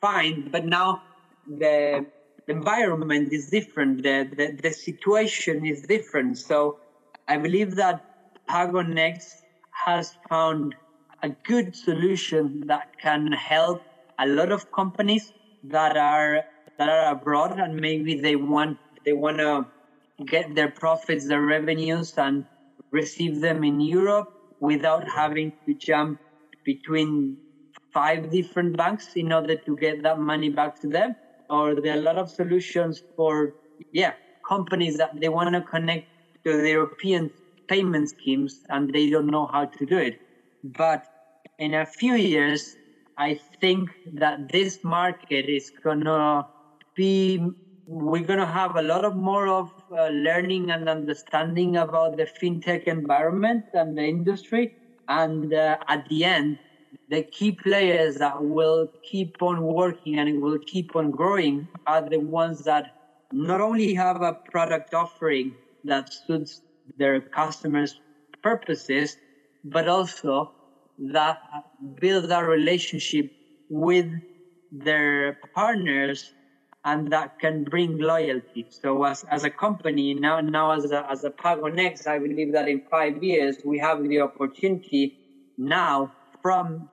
find, 0.00 0.50
but 0.52 0.64
now 0.64 1.00
the 1.46 2.06
environment 2.48 3.28
is 3.32 3.48
different. 3.50 4.02
The, 4.02 4.28
the, 4.36 4.58
the 4.62 4.72
situation 4.72 5.66
is 5.66 5.82
different. 5.82 6.38
So 6.38 6.78
I 7.28 7.38
believe 7.38 7.76
that 7.76 8.00
PagoNxt 8.48 9.42
has 9.86 10.16
found 10.28 10.74
a 11.22 11.30
good 11.44 11.74
solution 11.76 12.62
that 12.66 12.86
can 13.00 13.32
help 13.32 13.82
a 14.18 14.26
lot 14.26 14.52
of 14.52 14.70
companies 14.70 15.32
that 15.64 15.96
are 15.96 16.42
that 16.78 16.88
are 16.88 17.12
abroad 17.12 17.58
and 17.58 17.76
maybe 17.80 18.20
they 18.20 18.36
want 18.36 18.78
they 19.04 19.12
want 19.12 19.38
to 19.38 19.64
get 20.26 20.54
their 20.54 20.70
profits, 20.70 21.28
their 21.28 21.42
revenues, 21.42 22.12
and 22.16 22.46
receive 22.92 23.40
them 23.40 23.64
in 23.64 23.80
Europe 23.80 24.28
without 24.60 25.08
having 25.08 25.52
to 25.66 25.74
jump 25.74 26.18
between 26.64 27.38
five 27.92 28.30
different 28.30 28.76
banks 28.76 29.08
in 29.16 29.32
order 29.32 29.56
to 29.66 29.76
get 29.76 30.02
that 30.02 30.18
money 30.18 30.48
back 30.50 30.72
to 30.80 30.88
them. 30.88 31.14
Or 31.48 31.74
there 31.74 31.94
are 31.94 31.98
a 31.98 32.02
lot 32.02 32.18
of 32.18 32.30
solutions 32.30 33.02
for 33.16 33.52
yeah 33.92 34.12
companies 34.48 34.96
that 34.98 35.10
they 35.20 35.28
want 35.28 35.54
to 35.54 35.62
connect 35.62 36.06
to 36.46 36.56
the 36.56 36.70
European 36.70 37.30
payment 37.68 38.08
schemes 38.10 38.60
and 38.68 38.90
they 38.92 39.08
don't 39.10 39.26
know 39.26 39.46
how 39.52 39.64
to 39.66 39.86
do 39.86 39.98
it. 39.98 40.14
But 40.62 41.00
in 41.58 41.74
a 41.74 41.86
few 41.86 42.14
years, 42.14 42.76
I 43.16 43.38
think 43.60 43.90
that 44.14 44.38
this 44.50 44.78
market 44.82 45.46
is 45.48 45.70
gonna 45.82 46.42
be 46.96 47.40
we're 47.86 48.24
gonna 48.24 48.46
have 48.46 48.76
a 48.76 48.82
lot 48.82 49.04
of 49.04 49.14
more 49.14 49.46
of 49.48 49.68
uh, 49.90 50.08
learning 50.08 50.70
and 50.70 50.88
understanding 50.88 51.76
about 51.76 52.16
the 52.16 52.26
fintech 52.40 52.84
environment 52.84 53.64
and 53.74 53.96
the 53.96 54.04
industry, 54.04 54.72
and 55.08 55.52
uh, 55.52 55.76
at 55.88 56.04
the 56.08 56.24
end, 56.24 56.58
the 57.08 57.22
key 57.32 57.52
players 57.52 58.16
that 58.16 58.42
will 58.42 58.88
keep 59.02 59.30
on 59.40 59.62
working 59.62 60.18
and 60.18 60.40
will 60.40 60.58
keep 60.66 60.94
on 60.96 61.10
growing 61.10 61.68
are 61.86 62.02
the 62.08 62.20
ones 62.20 62.62
that 62.64 62.86
not 63.32 63.60
only 63.60 63.94
have 63.94 64.20
a 64.22 64.34
product 64.50 64.94
offering 64.94 65.56
that 65.84 66.08
suits 66.12 66.62
their 66.96 67.20
customers' 67.34 68.00
purposes, 68.42 69.16
but 69.64 69.88
also 69.88 70.50
that 70.98 71.38
build 72.00 72.30
a 72.30 72.44
relationship 72.44 73.26
with 73.68 74.06
their 74.70 75.38
partners 75.54 76.34
and 76.84 77.10
that 77.12 77.30
can 77.40 77.64
bring 77.64 77.98
loyalty. 77.98 78.66
So 78.70 79.04
as, 79.04 79.24
as 79.30 79.44
a 79.44 79.50
company, 79.50 80.14
now, 80.14 80.40
now 80.40 80.72
as 80.72 80.90
a, 80.90 81.04
as 81.10 81.24
a 81.24 81.30
PagoNxt, 81.30 82.06
I 82.06 82.18
believe 82.18 82.52
that 82.52 82.68
in 82.68 82.82
five 82.90 83.22
years, 83.22 83.58
we 83.64 83.78
have 83.78 84.02
the 84.02 84.20
opportunity 84.20 85.14
now 85.56 86.12
from 86.42 86.90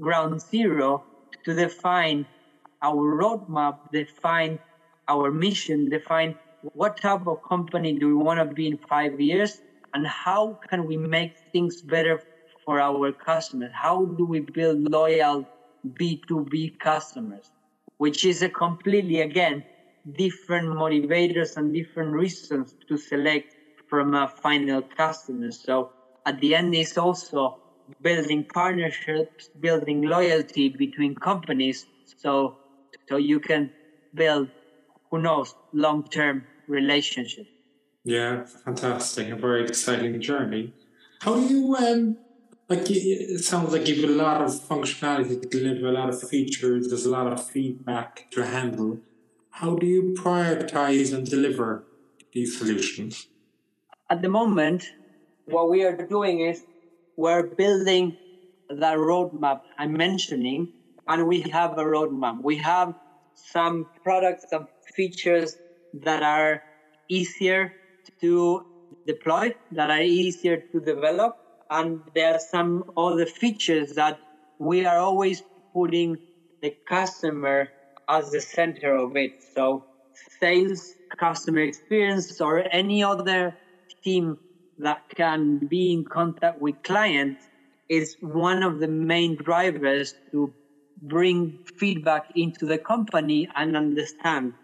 ground 0.00 0.40
zero 0.40 1.04
to 1.44 1.54
define 1.54 2.26
our 2.82 3.04
roadmap, 3.22 3.78
define 3.92 4.58
our 5.08 5.30
mission, 5.30 5.88
define 5.88 6.34
what 6.72 6.96
type 7.00 7.26
of 7.26 7.38
company 7.48 7.94
do 7.98 8.08
we 8.08 8.14
want 8.14 8.38
to 8.40 8.54
be 8.54 8.66
in 8.68 8.78
five 8.88 9.20
years 9.20 9.60
and 9.94 10.06
how 10.06 10.58
can 10.68 10.86
we 10.86 10.96
make 10.96 11.34
things 11.52 11.82
better 11.82 12.20
for 12.64 12.80
our 12.80 13.12
customers? 13.12 13.70
How 13.74 14.04
do 14.06 14.24
we 14.26 14.40
build 14.40 14.78
loyal 14.90 15.46
B2B 15.98 16.70
customers? 16.78 17.50
Which 17.98 18.24
is 18.24 18.42
a 18.42 18.48
completely, 18.48 19.20
again, 19.20 19.64
different 20.12 20.68
motivators 20.68 21.56
and 21.56 21.72
different 21.72 22.12
reasons 22.12 22.74
to 22.88 22.96
select 22.96 23.54
from 23.88 24.14
a 24.14 24.28
final 24.42 24.82
customer. 24.96 25.50
So 25.50 25.92
at 26.26 26.40
the 26.40 26.54
end, 26.54 26.74
it's 26.74 26.98
also 26.98 27.58
building 28.02 28.44
partnerships, 28.52 29.48
building 29.58 30.02
loyalty 30.02 30.68
between 30.68 31.14
companies. 31.14 31.86
So, 32.04 32.58
so 33.08 33.16
you 33.16 33.40
can 33.40 33.70
build, 34.12 34.48
who 35.10 35.18
knows, 35.18 35.54
long-term 35.72 36.46
relationship. 36.66 37.46
Yeah, 38.04 38.44
fantastic. 38.64 39.30
A 39.30 39.36
very 39.36 39.64
exciting 39.64 40.20
journey. 40.20 40.74
How 41.20 41.34
do 41.34 41.46
you 41.52 41.76
um, 41.76 42.16
like 42.68 42.90
it 42.90 43.44
sounds 43.44 43.72
like 43.72 43.86
you've 43.86 44.08
a 44.08 44.12
lot 44.12 44.42
of 44.42 44.50
functionality 44.50 45.40
to 45.40 45.48
deliver, 45.48 45.86
a 45.86 45.92
lot 45.92 46.08
of 46.08 46.20
features, 46.28 46.88
there's 46.88 47.06
a 47.06 47.10
lot 47.10 47.32
of 47.32 47.44
feedback 47.44 48.26
to 48.32 48.44
handle. 48.44 48.98
How 49.50 49.76
do 49.76 49.86
you 49.86 50.14
prioritize 50.18 51.14
and 51.14 51.28
deliver 51.28 51.84
these 52.32 52.58
solutions? 52.58 53.28
At 54.10 54.22
the 54.22 54.28
moment, 54.28 54.84
what 55.46 55.70
we 55.70 55.84
are 55.84 55.96
doing 55.96 56.40
is 56.40 56.64
we're 57.16 57.44
building 57.44 58.16
the 58.68 58.92
roadmap 59.08 59.60
I'm 59.78 59.92
mentioning, 59.92 60.72
and 61.06 61.28
we 61.28 61.42
have 61.42 61.78
a 61.78 61.84
roadmap. 61.84 62.42
We 62.42 62.56
have 62.56 62.94
some 63.34 63.86
products, 64.02 64.46
some 64.50 64.66
features 64.94 65.56
that 65.94 66.22
are 66.22 66.62
easier 67.08 67.72
to 68.20 68.66
deploy, 69.06 69.54
that 69.70 69.90
are 69.90 70.02
easier 70.02 70.56
to 70.72 70.80
develop, 70.80 71.45
and 71.70 72.00
there 72.14 72.34
are 72.34 72.40
some 72.40 72.84
other 72.96 73.26
features 73.26 73.92
that 73.94 74.18
we 74.58 74.84
are 74.86 74.98
always 74.98 75.42
putting 75.74 76.16
the 76.62 76.74
customer 76.88 77.68
as 78.08 78.30
the 78.30 78.40
center 78.40 78.94
of 78.94 79.16
it. 79.16 79.32
So 79.54 79.84
sales, 80.40 80.94
customer 81.18 81.60
experience, 81.60 82.40
or 82.40 82.64
any 82.72 83.02
other 83.02 83.54
team 84.04 84.36
that 84.78 85.02
can 85.14 85.58
be 85.68 85.92
in 85.92 86.04
contact 86.04 86.60
with 86.60 86.82
clients 86.82 87.48
is 87.88 88.16
one 88.20 88.62
of 88.62 88.78
the 88.80 88.88
main 88.88 89.36
drivers 89.36 90.14
to 90.32 90.52
bring 91.02 91.58
feedback 91.78 92.24
into 92.34 92.66
the 92.66 92.78
company 92.78 93.48
and 93.54 93.76
understand 93.76 94.54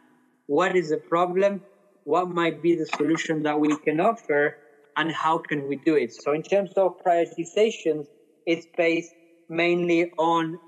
what 0.46 0.76
is 0.76 0.90
the 0.90 0.98
problem, 1.08 1.62
what 2.04 2.28
might 2.28 2.60
be 2.62 2.74
the 2.74 2.86
solution 2.96 3.42
that 3.42 3.58
we 3.60 3.76
can 3.84 4.00
offer, 4.00 4.56
and 4.96 5.12
how 5.12 5.38
can 5.38 5.66
we 5.68 5.76
do 5.76 5.94
it. 5.96 6.12
So 6.12 6.32
in 6.32 6.42
terms 6.42 6.72
of 6.76 6.92
prioritization, 7.06 8.04
it's 8.46 8.66
based 8.76 9.14
mainly 9.48 10.10
on 10.18 10.58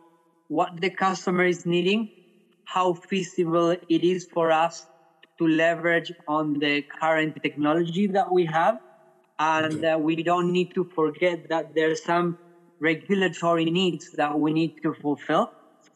what 0.48 0.80
the 0.80 0.90
customer 0.90 1.44
is 1.44 1.64
needing, 1.66 2.08
how 2.64 2.94
feasible 2.94 3.70
it 3.70 4.04
is 4.04 4.26
for 4.32 4.50
us 4.52 4.86
to 5.38 5.46
leverage 5.46 6.12
on 6.28 6.54
the 6.54 6.82
current 7.00 7.36
technology 7.42 8.06
that 8.08 8.32
we 8.32 8.44
have. 8.46 8.76
And 9.38 9.84
uh, 9.84 9.98
we 10.00 10.22
don't 10.22 10.52
need 10.52 10.70
to 10.74 10.84
forget 10.94 11.48
that 11.48 11.74
there's 11.74 12.02
some 12.04 12.38
regulatory 12.80 13.64
needs 13.66 14.10
that 14.16 14.38
we 14.38 14.52
need 14.52 14.72
to 14.82 14.94
fulfill. 14.94 15.48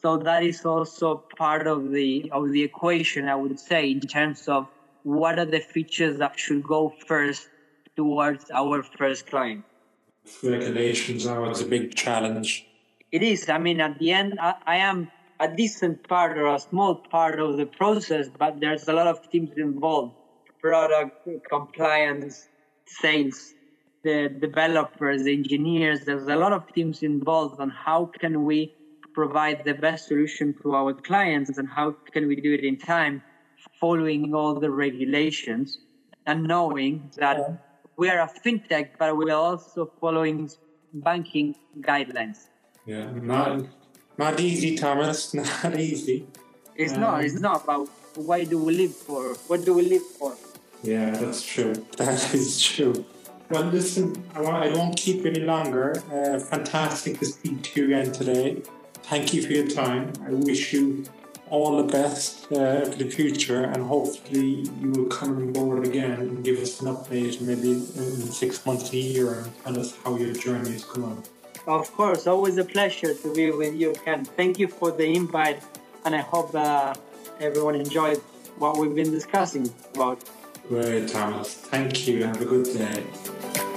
So 0.02 0.18
that 0.18 0.42
is 0.44 0.64
also 0.64 1.22
part 1.36 1.66
of 1.66 1.90
the 1.90 2.28
of 2.32 2.50
the 2.52 2.62
equation, 2.62 3.28
I 3.28 3.34
would 3.36 3.58
say, 3.58 3.90
in 3.90 4.00
terms 4.00 4.46
of 4.48 4.66
what 5.02 5.38
are 5.38 5.46
the 5.46 5.60
features 5.60 6.18
that 6.18 6.32
should 6.36 6.62
go 6.62 6.92
first 7.06 7.48
towards 7.98 8.44
our 8.52 8.76
first 8.98 9.26
client. 9.26 9.64
Regulations 10.44 11.26
are 11.26 11.42
always 11.42 11.60
a 11.60 11.70
big 11.76 11.84
challenge. 12.04 12.50
It 13.10 13.22
is. 13.22 13.48
I 13.48 13.58
mean, 13.58 13.80
at 13.80 13.98
the 13.98 14.12
end, 14.12 14.38
I, 14.40 14.54
I 14.74 14.76
am 14.90 15.10
a 15.40 15.48
decent 15.62 16.06
part 16.08 16.38
or 16.38 16.46
a 16.54 16.60
small 16.60 16.94
part 16.94 17.40
of 17.40 17.56
the 17.56 17.66
process, 17.66 18.26
but 18.42 18.60
there's 18.60 18.86
a 18.86 18.92
lot 18.92 19.08
of 19.08 19.16
teams 19.30 19.50
involved 19.56 20.14
product, 20.60 21.28
compliance, 21.50 22.48
sales, 22.86 23.54
the 24.04 24.28
developers, 24.46 25.24
the 25.24 25.32
engineers. 25.32 25.98
There's 26.04 26.28
a 26.28 26.36
lot 26.44 26.52
of 26.52 26.62
teams 26.76 27.02
involved 27.02 27.60
on 27.60 27.70
how 27.70 28.00
can 28.20 28.44
we 28.44 28.74
provide 29.12 29.64
the 29.64 29.74
best 29.74 30.08
solution 30.08 30.54
to 30.62 30.74
our 30.74 30.92
clients 30.94 31.58
and 31.58 31.68
how 31.68 31.96
can 32.12 32.28
we 32.28 32.36
do 32.36 32.52
it 32.54 32.64
in 32.70 32.76
time, 32.78 33.22
following 33.80 34.34
all 34.34 34.54
the 34.60 34.70
regulations 34.70 35.78
and 36.26 36.44
knowing 36.44 37.10
that 37.16 37.38
yeah. 37.38 37.56
We 37.98 38.08
are 38.08 38.20
a 38.20 38.30
fintech, 38.42 38.90
but 38.98 39.14
we 39.16 39.30
are 39.30 39.42
also 39.50 39.90
following 40.00 40.48
banking 40.94 41.54
guidelines. 41.80 42.46
Yeah, 42.86 43.10
not 43.12 43.66
not 44.16 44.40
easy, 44.40 44.76
Thomas. 44.76 45.34
Not 45.34 45.78
easy. 45.78 46.26
It's 46.74 46.94
um, 46.94 47.00
not. 47.00 47.24
It's 47.24 47.40
not. 47.40 47.66
But 47.66 47.86
why 48.14 48.44
do 48.44 48.56
we 48.64 48.76
live 48.76 48.94
for? 48.94 49.34
What 49.48 49.64
do 49.64 49.74
we 49.74 49.82
live 49.82 50.06
for? 50.18 50.34
Yeah, 50.82 51.10
that's 51.10 51.42
true. 51.42 51.74
That 51.98 52.34
is 52.34 52.62
true. 52.62 53.04
Well, 53.50 53.64
listen, 53.64 54.04
I, 54.34 54.40
won't, 54.40 54.56
I 54.56 54.68
won't 54.76 54.96
keep 54.96 55.24
any 55.24 55.40
longer. 55.40 56.02
Uh, 56.12 56.38
fantastic 56.38 57.18
to 57.20 57.26
speak 57.26 57.62
to 57.62 57.80
you 57.80 57.86
again 57.86 58.12
today. 58.12 58.62
Thank 59.10 59.32
you 59.32 59.40
for 59.42 59.52
your 59.52 59.68
time. 59.68 60.12
I 60.26 60.30
wish 60.30 60.72
you 60.72 61.04
all 61.50 61.82
the 61.82 61.92
best 61.92 62.50
uh, 62.52 62.84
for 62.84 62.96
the 62.96 63.08
future, 63.08 63.64
and 63.64 63.82
hopefully 63.82 64.68
you 64.80 64.90
will 64.90 65.06
come 65.06 65.36
on 65.36 65.52
board 65.52 65.86
again 65.86 66.12
and 66.20 66.44
give 66.44 66.58
us 66.58 66.80
an 66.80 66.88
update, 66.94 67.40
maybe 67.40 67.72
in 67.72 68.32
six 68.32 68.64
months, 68.66 68.92
a 68.92 68.96
year, 68.96 69.32
and 69.40 69.64
tell 69.64 69.80
us 69.80 69.96
how 70.04 70.16
your 70.16 70.32
journey 70.32 70.70
is 70.70 70.84
going. 70.84 71.22
Of 71.66 71.92
course, 71.92 72.26
always 72.26 72.56
a 72.56 72.64
pleasure 72.64 73.12
to 73.14 73.34
be 73.34 73.50
with 73.50 73.74
you, 73.74 73.92
Ken. 74.04 74.24
Thank 74.24 74.58
you 74.58 74.68
for 74.68 74.90
the 74.90 75.06
invite, 75.06 75.62
and 76.04 76.14
I 76.14 76.20
hope 76.20 76.54
uh, 76.54 76.94
everyone 77.40 77.74
enjoyed 77.74 78.18
what 78.58 78.78
we've 78.78 78.94
been 78.94 79.10
discussing 79.10 79.70
about. 79.94 80.22
Great, 80.68 81.08
Thomas. 81.08 81.54
Thank 81.54 82.06
you. 82.06 82.24
Have 82.24 82.40
a 82.40 82.44
good 82.44 82.64
day. 82.64 83.67